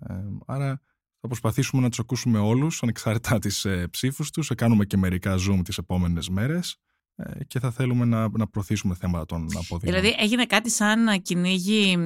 [0.00, 0.14] Ε,
[0.46, 0.80] άρα
[1.20, 4.46] θα προσπαθήσουμε να τους ακούσουμε όλους, ανεξάρτητα τι ε, ψήφους τους.
[4.46, 6.76] Θα κάνουμε και μερικά Zoom τις επόμενες μέρες.
[7.16, 9.78] Ε, και θα θέλουμε να, να προωθήσουμε θέματα των αποδείγματων.
[9.80, 11.98] Δηλαδή έγινε κάτι σαν κυνήγι,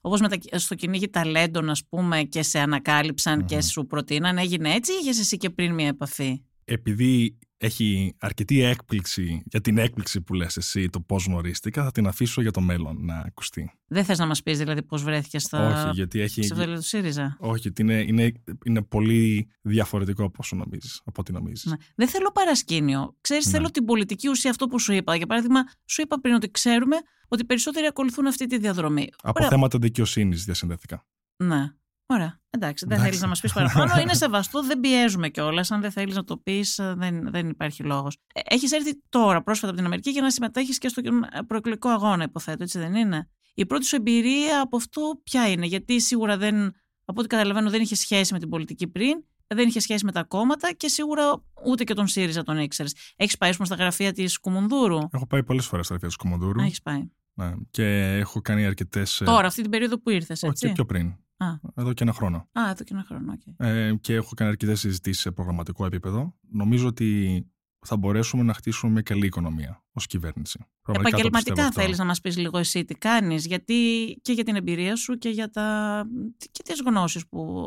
[0.00, 4.74] όπως με τα, στο κυνήγι ταλέντων ας πούμε και σε ανακάλυψαν και σου προτείναν, έγινε
[4.74, 10.20] έτσι ή είχες εσύ και πριν μια επαφή; Επειδή έχει αρκετή έκπληξη για την έκπληξη
[10.20, 13.72] που λες εσύ το πώς γνωρίστηκα, θα την αφήσω για το μέλλον να ακουστεί.
[13.86, 16.48] Δεν θες να μας πεις δηλαδή πώς βρέθηκε στα Όχι, γιατί έχει...
[16.48, 18.32] του ΣΥΡΙΖΑ; Όχι, γιατί είναι, είναι,
[18.64, 21.64] είναι πολύ διαφορετικό από όσο νομίζεις, από ό,τι νομίζεις.
[21.64, 21.76] Ναι.
[21.96, 23.16] Δεν θέλω παρασκήνιο.
[23.20, 23.52] Ξέρεις, ναι.
[23.52, 25.16] θέλω την πολιτική ουσία αυτό που σου είπα.
[25.16, 26.96] Για παράδειγμα, σου είπα πριν ότι ξέρουμε
[27.28, 29.08] ότι περισσότεροι ακολουθούν αυτή τη διαδρομή.
[29.22, 29.48] Από Ωραία.
[29.48, 31.06] θέματα δικαιοσύνης διασυνδέθηκα.
[31.36, 31.72] Ναι.
[32.12, 32.40] Ωραία.
[32.50, 34.00] Εντάξει, δεν θέλεις να μας πεις παραπάνω.
[34.00, 35.70] Είναι σεβαστό, δεν πιέζουμε κιόλας.
[35.70, 38.16] Αν δεν θέλεις να το πεις, ε, δεν, δεν υπάρχει λόγος.
[38.34, 41.02] Ε, έχεις έρθει τώρα πρόσφατα από την Αμερική για να συμμετέχεις και στο
[41.46, 46.00] προεκλογικό αγώνα, υποθέτω, έτσι δεν είναι; Η πρώτη σου εμπειρία από αυτό ποια είναι, γιατί
[46.00, 46.64] σίγουρα δεν,
[47.04, 50.24] από ό,τι καταλαβαίνω, δεν είχε σχέση με την πολιτική πριν, δεν είχε σχέση με τα
[50.24, 52.94] κόμματα και σίγουρα ούτε και τον ΣΥΡΙΖΑ τον ήξερες.
[53.16, 54.98] Έχεις πάει, πούμε, στα γραφεία της Κουμουνδούρου.
[55.10, 56.60] Έχω πάει πολλές φορές στα γραφεία της Κουμουνδούρου.
[56.60, 57.02] Έχεις πάει.
[57.34, 57.52] Ναι.
[57.70, 59.20] Και έχω κάνει αρκετές.
[59.20, 60.64] Ε, τώρα, αυτή την περίοδο που ήρθες, έτσι.
[60.64, 61.16] Όχι, και πιο πριν.
[61.44, 61.60] Α.
[61.74, 62.48] Εδώ και ένα χρόνο.
[62.52, 63.66] Α, εδώ και ένα χρόνο, okay.
[63.66, 66.34] ε, και έχω κάνει αρκετές συζητήσεις σε προγραμματικό επίπεδο.
[66.50, 67.42] Νομίζω ότι
[67.86, 70.66] θα μπορέσουμε να χτίσουμε μια καλή οικονομία ως κυβέρνηση.
[70.88, 73.74] Επαγγελματικά θέλεις να μας πεις λίγο εσύ τι κάνεις, γιατί
[74.22, 76.04] και για την εμπειρία σου και για τα...
[76.50, 77.64] και τις γνώσεις που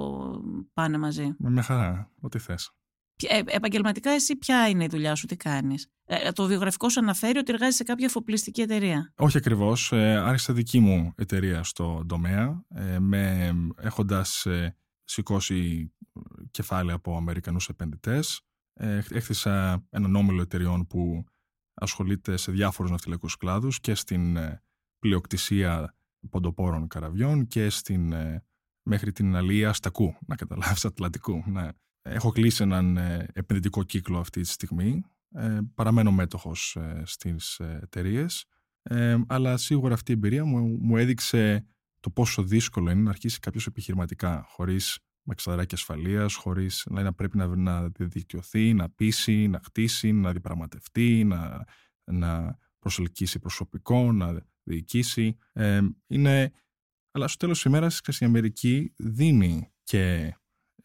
[0.73, 1.35] πάνε μαζί.
[1.37, 2.71] Με μια χαρά, ό,τι θες.
[3.23, 7.37] Ε, επαγγελματικά εσύ ποια είναι η δουλειά σου, τι κάνεις; Ε, το βιογραφικό σου αναφέρει
[7.37, 9.13] ότι εργάζεσαι σε κάποια εφοπλιστική εταιρεία.
[9.17, 9.91] Όχι ακριβώς.
[9.91, 15.91] Ε, άρχισα δική μου εταιρεία στο τομέα, ε, με, έχοντας ε, σηκώσει
[16.51, 18.41] κεφάλαια από Αμερικανούς επενδυτές.
[18.73, 21.23] Ε, έκτισα έναν όμιλο εταιριών που
[21.73, 24.63] ασχολείται σε διάφορους ναυτιλιακούς κλάδους και στην ε,
[24.99, 25.95] πλειοκτησία
[26.29, 28.43] ποντοπόρων καραβιών και στην, ε,
[28.83, 31.43] μέχρι την αλία στακού, να καταλάβεις, Ατλαντικού.
[31.45, 31.69] Ναι.
[32.07, 35.03] Έχω κλείσει έναν ε, επενδυτικό κύκλο αυτή τη στιγμή.
[35.73, 38.45] παραμένω μέτοχος στις εταιρείες.
[39.27, 41.65] αλλά σίγουρα αυτή η εμπειρία μου, μου έδειξε
[41.99, 47.37] το πόσο δύσκολο είναι να αρχίσει κάποιος επιχειρηματικά χωρίς με εξαδράκια ασφαλείας, χωρίς να πρέπει
[47.37, 51.65] να, να διαδικτυωθεί, να πείσει, να χτίσει, να διαπραγματευτεί, να,
[52.03, 55.37] να προσελκύσει προσωπικό, να διοικήσει.
[55.53, 56.51] Ε, είναι,
[57.11, 60.35] αλλά στο τέλος της ημέρας η Αμερική δίνει και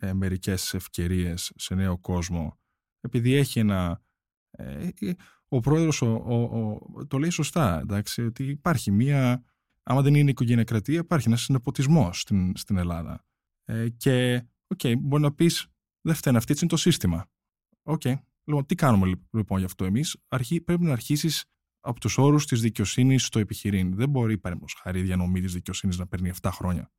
[0.01, 2.59] ε, μερικές ευκαιρίες σε νέο κόσμο
[3.01, 4.03] επειδή έχει ένα...
[4.51, 4.89] Ε,
[5.49, 9.45] ο πρόεδρος ο, ο, το λέει σωστά, εντάξει, ότι υπάρχει μία...
[9.83, 13.25] Άμα δεν είναι οικογενειακρατία, υπάρχει ένας νεποτισμός στην, στην Ελλάδα.
[13.65, 15.67] Ε, και, OK, okay, μπορεί να πεις,
[16.01, 17.31] δεν φταίνει αυτή, έτσι είναι το σύστημα.
[17.83, 18.01] OK.
[18.05, 18.15] Okay.
[18.45, 20.17] Λοιπόν, τι κάνουμε λοιπόν γι' αυτό εμείς;
[20.65, 21.45] Πρέπει να αρχίσεις
[21.81, 23.95] από τους όρους της δικαιοσύνης στο επιχειρήν.
[23.95, 26.91] Δεν μπορεί, παραδείγματος χάρη, η διανομή της δικαιοσύνης να παίρνει 7 χρόνια.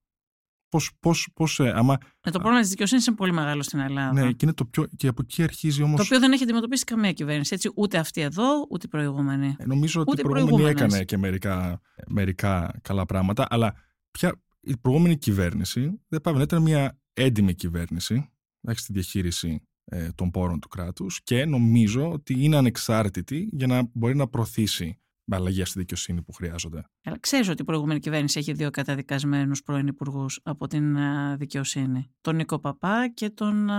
[0.72, 1.98] Πώς, πώς, πώς, ε, άμα...
[2.22, 4.14] Ε, το πρόβλημα της δικαιοσύνης είναι πολύ μεγάλο στην Ελλάδα.
[4.14, 5.96] Ναι, και, είναι το πιο, και από εκεί αρχίζει όμω.
[5.96, 7.54] Το οποίο δεν έχει αντιμετωπίσει καμία κυβέρνηση.
[7.54, 9.56] Έτσι, ούτε αυτή εδώ, ούτε η προηγούμενη.
[9.60, 13.74] Ε, νομίζω ότι η προηγούμενη έκανε και μερικά, μερικά καλά πράγματα, αλλά
[14.12, 18.30] πια η προηγούμενη κυβέρνηση δεν πάει να ήταν μια έντιμη κυβέρνηση
[18.74, 24.16] στη διαχείριση ε, των πόρων του κράτους και νομίζω ότι είναι ανεξάρτητη για να μπορεί
[24.16, 25.00] να προωθήσει
[25.32, 26.84] με αλλαγή στη δικαιοσύνη που χρειάζονται.
[27.04, 30.98] Αλλά ξέρεις ότι η προηγούμενη κυβέρνηση έχει δύο καταδικασμένους πρώην υπουργούς από την
[31.38, 32.12] δικαιοσύνη.
[32.22, 33.70] Τον Νίκο Παπά και τον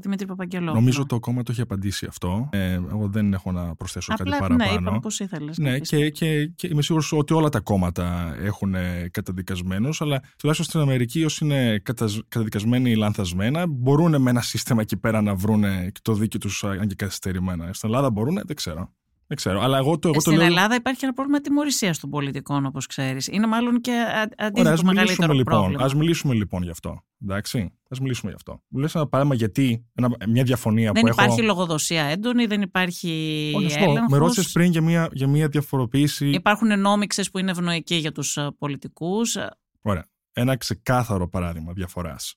[0.00, 0.74] Δημήτρη Παπαγγελόπουλο.
[0.74, 2.48] Νομίζω το κόμμα το έχει απαντήσει αυτό.
[2.52, 4.70] Ε, εγώ δεν έχω να προσθέσω Απλά, κάτι παραπάνω.
[4.70, 5.58] Ναι, είπαμε πώς ήθελες.
[5.58, 8.74] Ναι, και, και, και, είμαι σίγουρος ότι όλα τα κόμματα έχουν
[9.10, 11.82] καταδικασμένους, αλλά τουλάχιστον στην Αμερική, όσοι είναι
[12.28, 15.64] καταδικασμένοι λανθασμένα, μπορούν με ένα σύστημα εκεί πέρα να βρουν
[16.02, 17.72] το δίκαιο τους αν και καθυστερημένα.
[17.72, 18.92] Στην Ελλάδα μπορούν, δεν ξέρω.
[19.26, 19.60] Δεν ξέρω.
[19.60, 20.46] Αλλά εγώ το, εγώ Στην το λέω...
[20.46, 23.26] Ελλάδα υπάρχει ένα πρόβλημα τιμωρησίας των πολιτικών, όπως ξέρεις.
[23.26, 24.04] Είναι μάλλον και
[24.36, 25.84] αντίθετο το μεγαλύτερο λοιπόν, πρόβλημα.
[25.84, 27.04] Α μιλήσουμε λοιπόν γι' αυτό.
[27.22, 27.58] Εντάξει;
[27.88, 28.62] Α μιλήσουμε γι' αυτό.
[28.68, 31.16] Μου λες ένα παράδειγμα γιατί ένα, μια διαφωνία δεν που έχω.
[31.16, 31.54] Δεν υπάρχει έχω...
[31.54, 33.52] λογοδοσία έντονη, δεν υπάρχει.
[33.56, 34.10] Όχι, έλεγχος.
[34.10, 36.28] Με ρώτησες πριν για μια, για μια διαφοροποίηση.
[36.30, 39.36] Υπάρχουν νόμιξες που είναι ευνοϊκοί για τους πολιτικούς.
[39.82, 40.06] Ωραία.
[40.32, 42.34] Ένα ξεκάθαρο παράδειγμα διαφοράς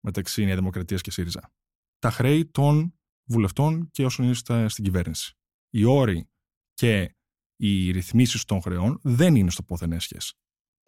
[0.00, 1.52] μεταξύ Νέα Δημοκρατίας και ΣΥΡΙΖΑ.
[1.98, 5.36] Τα χρέη των βουλευτών και όσων είναι στην κυβέρνηση
[5.72, 6.28] οι όροι
[6.74, 7.16] και
[7.56, 10.16] οι ρυθμίσεις των χρεών δεν είναι στο πόθεν έσχε.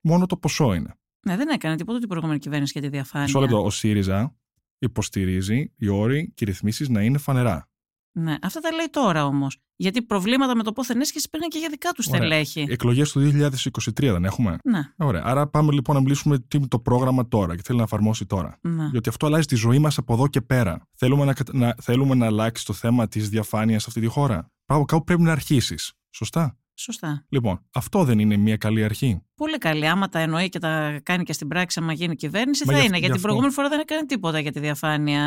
[0.01, 0.95] Μόνο το ποσό είναι.
[1.27, 3.29] Ναι, δεν έκανε τίποτα την προηγούμενη κυβέρνηση για τη διαφάνεια.
[3.29, 3.65] Σε λεπτό.
[3.65, 4.37] Ο ΣΥΡΙΖΑ
[4.79, 7.69] υποστηρίζει οι όροι και οι ρυθμίσεις να είναι φανερά.
[8.17, 9.59] Ναι, αυτά τα λέει τώρα όμως.
[9.77, 12.67] Γιατί προβλήματα με το πόθεν έσχεση παίρνει και για δικά τους στελέχη.
[12.69, 14.81] Εκλογές του 2023 δεν έχουμε; Ναι.
[14.97, 15.23] Ωραία.
[15.25, 18.59] Άρα πάμε λοιπόν να μιλήσουμε τι είναι το πρόγραμμα τώρα και θέλει να εφαρμόσει τώρα.
[18.61, 18.89] Ναι.
[18.91, 20.89] Γιατί αυτό αλλάζει τη ζωή μας από εδώ και πέρα.
[20.95, 24.85] Θέλουμε να, να, θέλουμε να αλλάξει το θέμα της διαφάνειας σε αυτή τη χώρα; Πάω
[24.85, 25.93] κάπου πρέπει να αρχίσεις.
[26.11, 27.27] Σωστά; Σωστά.
[27.29, 29.23] Λοιπόν, αυτό δεν είναι μια καλή αρχή.
[29.35, 29.89] Πολύ καλή.
[29.89, 32.87] Άμα τα εννοεί και τα κάνει και στην πράξη, άμα γίνει κυβέρνηση, Μα θα για,
[32.87, 32.99] είναι.
[32.99, 35.23] Γιατί την προηγούμενη φορά δεν έκανε τίποτα για τη διαφάνεια.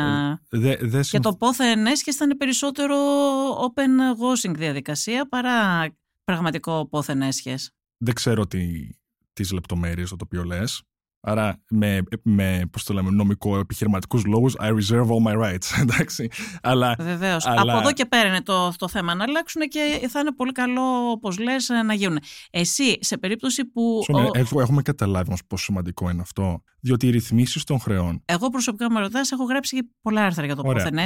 [0.48, 2.96] Ε, δε, δε και το πόθεν έσχεσαι ήταν περισσότερο
[3.50, 3.90] open
[4.22, 5.88] washing διαδικασία παρά
[6.24, 7.72] πραγματικό πόθεν έσχεσαι.
[7.96, 8.46] Δεν ξέρω
[9.32, 10.82] τις λεπτομέρειες το οποίο λες.
[11.20, 16.28] Άρα με, με πώς το λέμε, νομικό επιχειρηματικούς λόγους I reserve all my rights, εντάξει.
[16.62, 17.46] Αλλά, Βεβαίως.
[17.46, 17.72] Αλλά...
[17.72, 21.10] Από εδώ και πέρα είναι το, το θέμα να αλλάξουν και θα είναι πολύ καλό,
[21.10, 22.18] όπως λες, να γίνουν.
[22.50, 24.00] Εσύ, σε περίπτωση που...
[24.04, 24.60] Σωνε, ο...
[24.60, 28.22] Έχουμε καταλάβει όμως πόσο σημαντικό είναι αυτό, διότι οι ρυθμίσεις των χρεών...
[28.24, 30.96] Εγώ προσωπικά με ρωτάς, έχω γράψει πολλά άρθρα για το πόθεν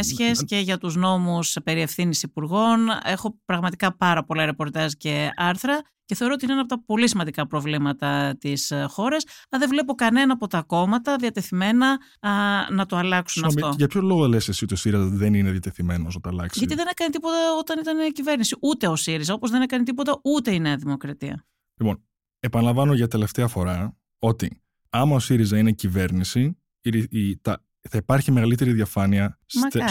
[0.45, 2.79] και για τους νόμους περί ευθύνης υπουργών.
[3.05, 7.09] Έχω πραγματικά πάρα πολλά ρεπορτάζ και άρθρα και θεωρώ ότι είναι ένα από τα πολύ
[7.09, 9.25] σημαντικά προβλήματα της ε, χώρας.
[9.51, 12.31] Αλλά δεν βλέπω κανένα από τα κόμματα διατεθειμένα α,
[12.71, 13.77] να το αλλάξουν Συγνώμη, αυτό.
[13.79, 16.75] Για ποιο λόγο λες εσύ ότι ο ΣΥΡΙΖΑ δεν είναι διατεθειμένος να το αλλάξει; Γιατί
[16.75, 18.57] δεν έκανε τίποτα όταν ήταν κυβέρνηση.
[18.61, 21.47] Ούτε ο ΣΥΡΙΖΑ, όπως δεν έκανε τίποτα ούτε η Νέα Δημοκρατία.
[21.81, 22.05] Λοιπόν,
[22.41, 28.33] επαναλαμβάνω για τελευταία φορά ότι άμα ο ΣΥΡΙΖΑ είναι κυβέρνηση, η, η, τα, θα υπάρχει
[28.33, 29.39] μεγαλύτερη διαφάνεια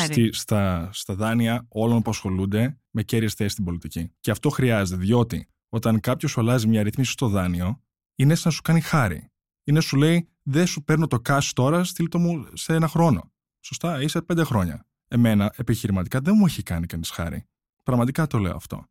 [0.08, 4.12] στη, στα, στα δάνεια όλων που ασχολούνται με κέρυες θέσεις στην πολιτική.
[4.20, 7.82] Και αυτό χρειάζεται, διότι όταν κάποιος σου αλλάζει μια ρύθμιση στο δάνειο,
[8.16, 9.32] είναι σαν να σου κάνει χάρη.
[9.64, 13.32] Είναι σου λέει, δεν σου παίρνω το cash τώρα, στείλ το μου σε ένα χρόνο.
[13.60, 14.86] Σωστά, ή σε πέντε χρόνια.
[15.08, 17.46] Εμένα, επιχειρηματικά, δεν μου έχει κάνει κανείς χάρη.
[17.84, 18.86] Πραγματικά το λέω αυτό.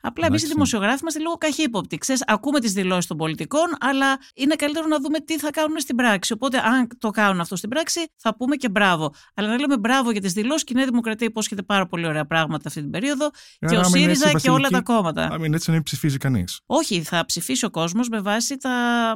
[0.00, 1.98] Απλά εμείς οι δημοσιογράφοι είμαστε λίγο καχύποπτοι.
[1.98, 5.96] Ξέρεις, ακούμε τις δηλώσεις των πολιτικών, αλλά είναι καλύτερο να δούμε τι θα κάνουν στην
[5.96, 6.32] πράξη.
[6.32, 9.12] Οπότε, αν το κάνουν αυτό στην πράξη, θα πούμε και μπράβο.
[9.34, 12.26] Αλλά να λέμε μπράβο για τις δηλώσεις και η Νέα Δημοκρατία υπόσχεται πάρα πολύ ωραία
[12.26, 13.30] πράγματα αυτή την περίοδο
[13.68, 15.22] και ο ΣΥΡΙΖΑ και όλα τα κόμματα.
[15.22, 16.60] Α μην έτσι να ψηφίζει κανείς.
[16.66, 18.70] Όχι, θα ψηφίσει ο κόσμος με βάση τα...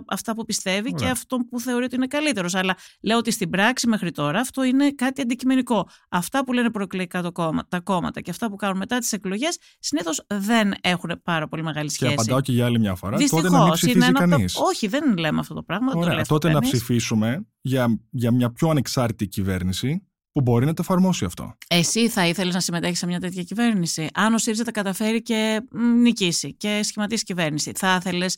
[0.06, 1.06] αυτά που πιστεύει ωραία.
[1.06, 2.54] και αυτό που θεωρεί ότι είναι καλύτερος.
[2.54, 5.88] Αλλά λέω ότι στην πράξη μέχρι τώρα αυτό είναι κάτι αντικειμενικό.
[6.08, 9.58] Αυτά που λένε προεκλογικά το κόμμα, τα κόμματα και αυτά που κάνουν μετά τις εκλογές
[9.78, 12.14] συνήθως δεν δεν έχουν πάρα πολύ μεγάλη σχέση.
[12.14, 13.16] Και απαντάω και για άλλη μια φορά.
[13.16, 14.56] Δυστυχώς, τότε να μην ψηφίσει κανείς.
[14.56, 15.92] Όχι, δεν λέμε αυτό το πράγμα.
[15.94, 20.82] Ωραία, το τότε να ψηφίσουμε για, για μια πιο ανεξάρτητη κυβέρνηση που μπορεί να το
[20.82, 21.56] εφαρμόσει αυτό.
[21.68, 25.60] Εσύ θα ήθελες να συμμετέχεις σε μια τέτοια κυβέρνηση; Αν ο ΣΥΡΙΖΑ τα καταφέρει και
[26.02, 28.36] νικήσει και σχηματίσει κυβέρνηση, θα ήθελες.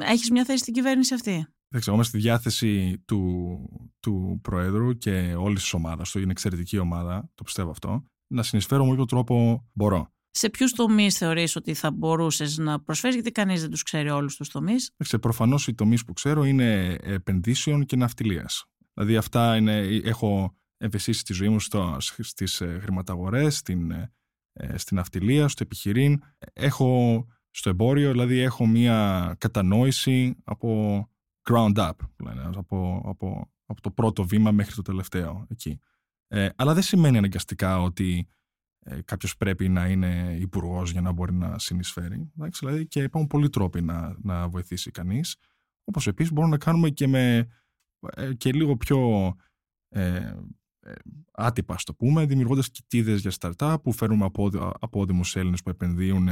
[0.00, 3.20] Έχεις μια θέση στην κυβέρνηση αυτή; Δεν ξέρω, είμαι στη διάθεση του,
[4.00, 6.18] του Προέδρου και όλης της ομάδας του.
[6.18, 8.04] Είναι εξαιρετική ομάδα, το πιστεύω αυτό.
[8.26, 10.12] Να συνεισφέρω με όποιο τρόπο μπορώ.
[10.34, 14.36] Σε ποιους τομείς θεωρείς ότι θα μπορούσες να προσφέρεις, γιατί κανείς δεν τους ξέρει όλους
[14.36, 14.90] τους τομείς;
[15.20, 18.64] Προφανώς οι τομείς που ξέρω είναι επενδύσεων και ναυτιλίας.
[18.94, 21.60] Δηλαδή, αυτά είναι, έχω ευαισθήσει τη ζωή μου
[22.20, 24.12] στις ε, χρηματαγορές, στην, ε,
[24.52, 26.22] ε, στην ναυτιλία, στο επιχειρήν.
[26.52, 31.08] Έχω στο εμπόριο, δηλαδή έχω μία κατανόηση από
[31.50, 31.90] ground up,
[32.54, 35.78] από, από, από το πρώτο βήμα μέχρι το τελευταίο εκεί.
[36.28, 38.28] Ε, αλλά δεν σημαίνει αναγκαστικά ότι
[38.84, 42.30] ε, κάποιος πρέπει να είναι υπουργός για να μπορεί να συνεισφέρει.
[42.36, 45.36] Εντάξει, δηλαδή και υπάρχουν πολλοί τρόποι να, να βοηθήσει κανείς.
[45.84, 47.48] Όπως επίσης μπορούμε να κάνουμε και με
[48.10, 49.32] ε, και λίγο πιο
[49.88, 50.34] ε,
[50.80, 50.92] ε,
[51.32, 56.24] άτυπα, το πούμε, δημιουργώντας κοιτίδες για startup που φέρνουμε από απόδημους Έλληνες που επενδύουν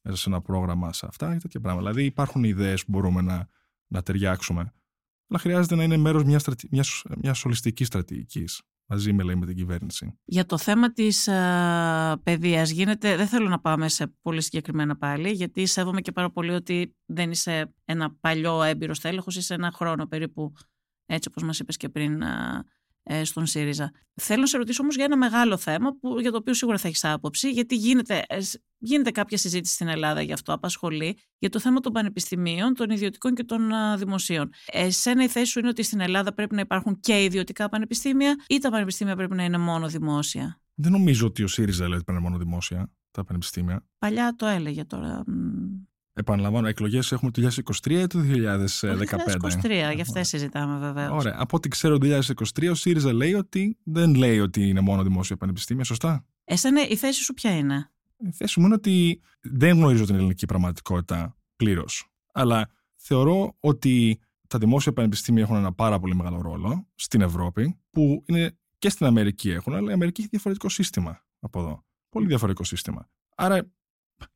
[0.00, 1.88] μέσα σε ένα πρόγραμμα σε αυτά και τέτοια πράγματα.
[1.88, 3.48] Δηλαδή υπάρχουν ιδέες που μπορούμε να,
[3.86, 4.72] να ταιριάξουμε.
[5.28, 9.56] Αλλά χρειάζεται να είναι μέρος μιας μιας, μιας ολιστικής στρατηγικής μαζί με, λέει, με την
[9.56, 10.18] κυβέρνηση.
[10.24, 15.30] Για το θέμα της α, παιδείας γίνεται, δεν θέλω να πάμε σε πολύ συγκεκριμένα πάλι,
[15.30, 20.06] γιατί σέβομαι και πάρα πολύ ότι δεν είσαι ένα παλιό έμπειρος τέλεχος, είσαι ένα χρόνο
[20.06, 20.52] περίπου,
[21.06, 22.64] έτσι όπως μας είπες και πριν, ε,
[23.22, 23.92] στον ΣΥΡΙΖΑ.
[24.14, 26.88] Θέλω να σε ρωτήσω όμως για ένα μεγάλο θέμα που, για το οποίο σίγουρα θα
[26.88, 28.38] έχεις άποψη, γιατί γίνεται, ε,
[28.78, 33.34] γίνεται κάποια συζήτηση στην Ελλάδα γι' αυτό, απασχολεί, για το θέμα των πανεπιστημίων, των ιδιωτικών
[33.34, 34.50] και των δημοσίων.
[34.66, 38.58] Εσένα η θέση σου είναι ότι στην Ελλάδα πρέπει να υπάρχουν και ιδιωτικά πανεπιστήμια ή
[38.58, 42.20] τα πανεπιστήμια πρέπει να είναι μόνο δημόσια; Δεν νομίζω ότι ο ΣΥΡΙΖΑ λέει ότι πρέπει
[42.20, 43.84] να είναι μόνο δημόσια τα πανεπιστήμια.
[43.98, 45.24] Παλιά το έλεγε τώρα.
[46.18, 47.48] Επαναλαμβάνω, εκλογές έχουμε το
[47.84, 48.68] 2023 ή το 2015.
[48.80, 51.10] Το 2023, γι' αυτές συζητάμε βέβαια.
[51.10, 51.34] Ωραία.
[51.38, 52.20] Από ό,τι ξέρω το
[52.56, 56.96] 2023, ο ΣΥΡΙΖΑ λέει ότι δεν λέει ότι είναι μόνο δημόσια πανεπιστήμια, σωστά; Εσένα η
[56.96, 62.10] θέση σου ποια είναι; Η θέση μου είναι ότι δεν γνωρίζω την ελληνική πραγματικότητα πλήρως.
[62.32, 68.24] Αλλά θεωρώ ότι τα δημόσια πανεπιστήμια έχουν ένα πάρα πολύ μεγάλο ρόλο στην Ευρώπη, που
[68.26, 71.84] είναι και στην Αμερική έχουν, αλλά η Αμερική έχει διαφορετικό σύστημα από εδώ.
[72.08, 73.08] Πολύ διαφορετικό σύστημα.
[73.36, 73.70] Άρα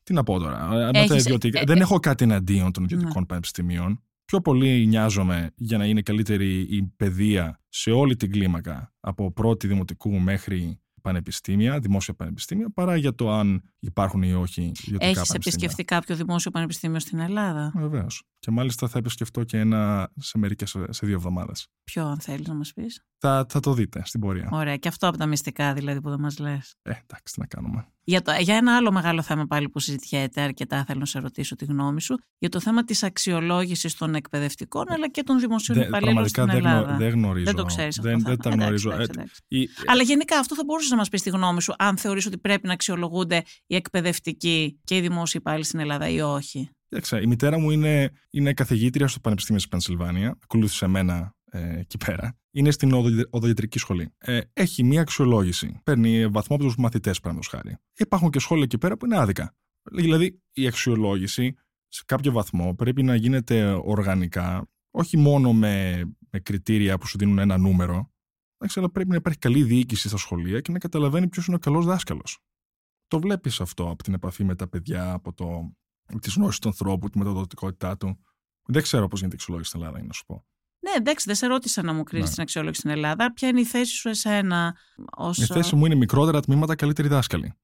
[0.02, 0.90] τι να πω τώρα.
[0.92, 1.24] Έχεις...
[1.24, 1.60] Ιδιωτικά...
[1.60, 3.26] Ε, δεν ε, έχω κάτι εναντίον των ιδιωτικών ναι.
[3.26, 4.02] πανεπιστημίων.
[4.24, 9.66] Πιο πολύ νοιάζομαι για να είναι καλύτερη η παιδεία σε όλη την κλίμακα, από πρώτη
[9.66, 15.84] δημοτικού μέχρι πανεπιστήμια, δημόσια πανεπιστήμια, παρά για το αν υπάρχουν ή όχι ιδιωτικά Έχεις επισκεφτεί
[15.84, 18.22] κάποιο δημόσιο πανεπιστήμιο στην Ελλάδα; Βεβαίως.
[18.38, 21.66] Και μάλιστα θα επισκεφτώ και ένα σε μερικές σε δύο εβδομάδες.
[21.84, 24.48] Ποιο, αν θέλεις να μας πεις; Θα, θα το δείτε στην πορεία.
[24.52, 24.76] Ωραία.
[24.76, 26.74] Και αυτό από τα μυστικά δηλαδή που δεν μας λες.
[26.82, 27.86] Ε, εντάξει, τι να κάνουμε.
[28.04, 31.56] Για, το, για ένα άλλο μεγάλο θέμα πάλι που συζητιέται αρκετά, θέλω να σε ρωτήσω
[31.56, 36.28] τη γνώμη σου, για το θέμα της αξιολόγησης των εκπαιδευτικών αλλά και των δημοσίων υπαλλήλων
[36.28, 36.96] στην Ελλάδα.
[36.96, 37.44] Δεν γνωρίζω.
[37.44, 38.10] Δεν το ξέρεις αυτό.
[38.10, 38.90] Δεν, δεν τα γνωρίζω.
[38.90, 39.82] Εντάξει, εντάξει, εντάξει.
[39.86, 42.66] Αλλά γενικά αυτό θα μπορούσες να μας πεις τη γνώμη σου, αν θεωρείς ότι πρέπει
[42.66, 46.70] να αξιολογούνται οι εκπαιδευτικοί και οι δημόσιοι υπάλληλοι στην Ελλάδα ή όχι;
[47.22, 50.38] η μητέρα μου είναι, είναι καθηγήτρια στο Πανεπιστήμιο της Πενσιλβάνια.
[50.42, 52.38] Ακολούθησε εμένα ε, εκεί πέρα.
[52.50, 52.92] Είναι στην
[53.30, 54.14] οδογετρική σχολή.
[54.18, 55.80] Ε, έχει μία αξιολόγηση.
[55.84, 57.76] Παίρνει βαθμό από τους μαθητές, παραδείγματος χάρη.
[57.96, 59.54] Υπάρχουν και σχόλια εκεί πέρα που είναι άδικα.
[59.92, 61.54] Δηλαδή, η αξιολόγηση
[61.88, 67.38] σε κάποιο βαθμό πρέπει να γίνεται οργανικά, όχι μόνο με, με κριτήρια που σου δίνουν
[67.38, 68.12] ένα νούμερο,
[68.74, 71.84] αλλά πρέπει να υπάρχει καλή διοίκηση στα σχολεία και να καταλαβαίνει ποιος είναι ο καλός
[71.84, 72.38] δάσκαλος.
[73.06, 75.76] Το βλέπεις αυτό από την επαφή με τα παιδιά, από το,
[76.20, 78.18] τη γνώση του ανθρώπου, τη μεταδοτικότητά του.
[78.66, 80.44] Δεν ξέρω πώς γίνεται η αξιολόγηση στην Ελλάδα, να σου πω.
[80.80, 82.34] Ναι, εντάξει, δεν σε ρώτησα να μου κρίνεις ναι.
[82.34, 83.32] την αξιολόγηση στην Ελλάδα.
[83.32, 84.76] Ποια είναι η θέση σου εσένα
[85.16, 85.38] ως...
[85.38, 87.54] Η θέση μου είναι μικρότερα τμήματα, καλύτερη δάσκαλη.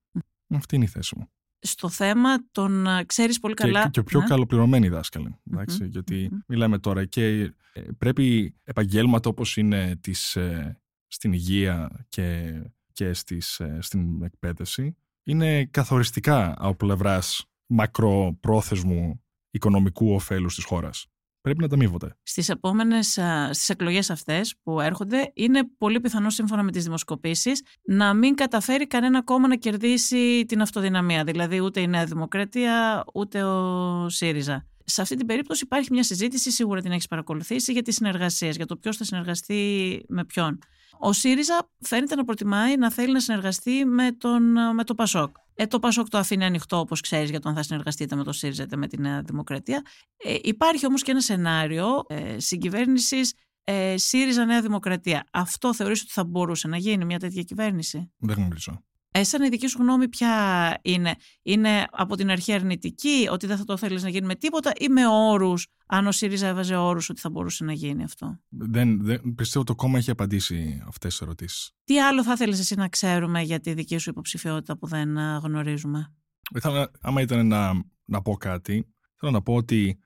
[0.48, 1.28] Αυτή είναι η θέση μου.
[1.58, 2.86] Στο θέμα των.
[3.06, 3.82] ξέρεις πολύ καλά.
[3.82, 4.26] Και, και πιο ναι.
[4.26, 5.38] καλοπληρωμένοι δάσκαλοι.
[5.80, 12.52] γιατι μιλάμε τώρα και ε, πρέπει επαγγέλματα όπως είναι τις, ε, στην υγεία και,
[12.92, 21.06] και στις, ε, στην εκπαίδευση είναι καθοριστικά από πλευράς μακροπρόθεσμου οικονομικού ωφέλους της χώρας
[21.46, 22.16] πρέπει να ταμείβονται.
[22.22, 23.18] Στις επόμενες,
[23.50, 28.86] στις εκλογές αυτές που έρχονται είναι πολύ πιθανό σύμφωνα με τις δημοσκοπήσεις να μην καταφέρει
[28.86, 31.24] κανένα κόμμα να κερδίσει την αυτοδυναμία.
[31.24, 34.66] Δηλαδή ούτε η Νέα Δημοκρατία ούτε ο ΣΥΡΙΖΑ.
[34.84, 38.66] Σε αυτή την περίπτωση υπάρχει μια συζήτηση, σίγουρα την έχεις παρακολουθήσει, για τις συνεργασίες, για
[38.66, 40.58] το ποιος θα συνεργαστεί με ποιον.
[40.98, 44.42] Ο ΣΥΡΙΖΑ φαίνεται να προτιμάει να θέλει να συνεργαστεί με, τον,
[44.74, 45.36] με το ΠΑΣΟΚ.
[45.58, 48.32] Ε, το ΠΑΣΟΚ το αφήνει ανοιχτό, όπως ξέρεις, για το αν θα συνεργαστείτε με το
[48.32, 49.82] ΣΥΡΙΖΑ είτε με τη Νέα Δημοκρατία.
[50.16, 53.32] Ε, υπάρχει όμως και ένα σενάριο ε, συγκυβέρνησης
[53.64, 55.26] ε, ΣΥΡΙΖΑ Νέα Δημοκρατία.
[55.32, 58.84] Αυτό θεωρείς ότι θα μπορούσε να γίνει μια τέτοια κυβέρνηση; Δεν γνωρίζω.
[59.18, 63.64] Εσένα η δική σου γνώμη ποια είναι; Είναι από την αρχή αρνητική, ότι δεν θα
[63.64, 67.20] το θέλεις να γίνει με τίποτα ή με όρους, αν ο ΣΥΡΙΖΑ έβαζε όρους ότι
[67.20, 71.70] θα μπορούσε να γίνει αυτό; Δεν, δεν, πιστεύω το κόμμα έχει απαντήσει αυτές τις ερωτήσεις.
[71.84, 76.14] Τι άλλο θα θέλεις εσύ να ξέρουμε για τη δική σου υποψηφιότητα που δεν γνωρίζουμε;
[76.54, 77.72] Ήθελα, άμα ήταν να,
[78.04, 79.98] να πω κάτι, θέλω να πω ότι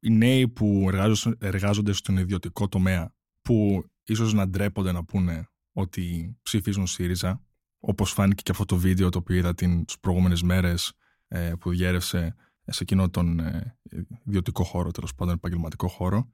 [0.00, 6.36] οι νέοι που εργάζονται, εργάζονται στον ιδιωτικό τομέα, που ίσως να ντρέπονται να πούνε ότι
[6.42, 7.42] ψηφίζουν ΣΥΡΙΖΑ,
[7.86, 10.92] όπως φάνηκε και αυτό το βίντεο το οποίο είδα τις προηγούμενες μέρες
[11.28, 13.78] ε, που διέρευσε σε εκείνο τον ε,
[14.24, 16.32] ιδιωτικό χώρο, τέλος πάντων επαγγελματικό χώρο,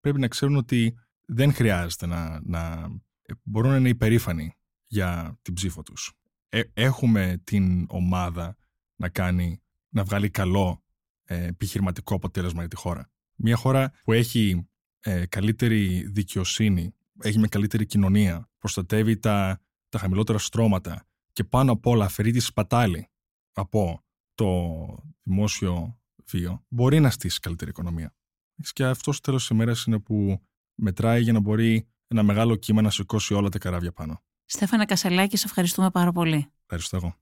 [0.00, 0.94] πρέπει να ξέρουν ότι
[1.26, 2.88] δεν χρειάζεται να, να
[3.22, 4.54] ε, μπορούν να είναι υπερήφανοι
[4.86, 6.12] για την ψήφο τους.
[6.72, 8.56] έχουμε την ομάδα
[8.96, 10.82] να κάνει, να βγάλει καλό
[11.24, 13.10] επιχειρηματικό αποτέλεσμα για τη χώρα.
[13.34, 14.68] Μια χώρα που έχει
[15.28, 19.60] καλύτερη δικαιοσύνη, έχει μια καλύτερη κοινωνία, προστατεύει τα
[19.92, 23.10] τα χαμηλότερα στρώματα και πάνω απ' όλα αφαιρεί τη σπατάλη
[23.52, 24.48] από το
[25.22, 28.14] δημόσιο βίο, μπορεί να στήσει καλύτερη οικονομία.
[28.72, 30.42] Και αυτός στο τέλος της ημέρας είναι που
[30.74, 34.22] μετράει για να μπορεί ένα μεγάλο κύμα να σηκώσει όλα τα καράβια πάνω.
[34.44, 36.46] Στέφανα Κασελάκη, σε ευχαριστούμε πάρα πολύ.
[36.62, 37.16] Ευχαριστώ εγώ.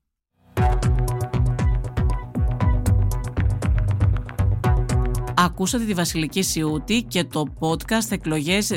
[5.43, 8.71] Ακούσατε τη Βασιλική Σιούτη και το podcast Εκλογές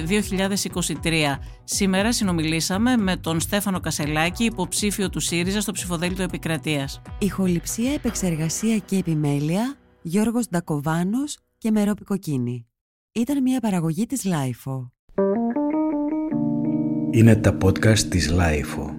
[1.03, 1.39] 2023.
[1.65, 7.03] Σήμερα συνομιλήσαμε με τον Στέφανο Κασελάκη, υποψήφιο του ΣΥΡΙΖΑ στο ψηφοδέλτιο Επικρατείας.
[7.19, 12.67] Ηχοληψία, επεξεργασία και επιμέλεια, Γιώργος Ντακοβάνος και Μερόπη Κοκκίνη.
[13.13, 14.93] Ήταν μια παραγωγή της LiFO.
[17.11, 18.94] Είναι τα podcast της LiFO.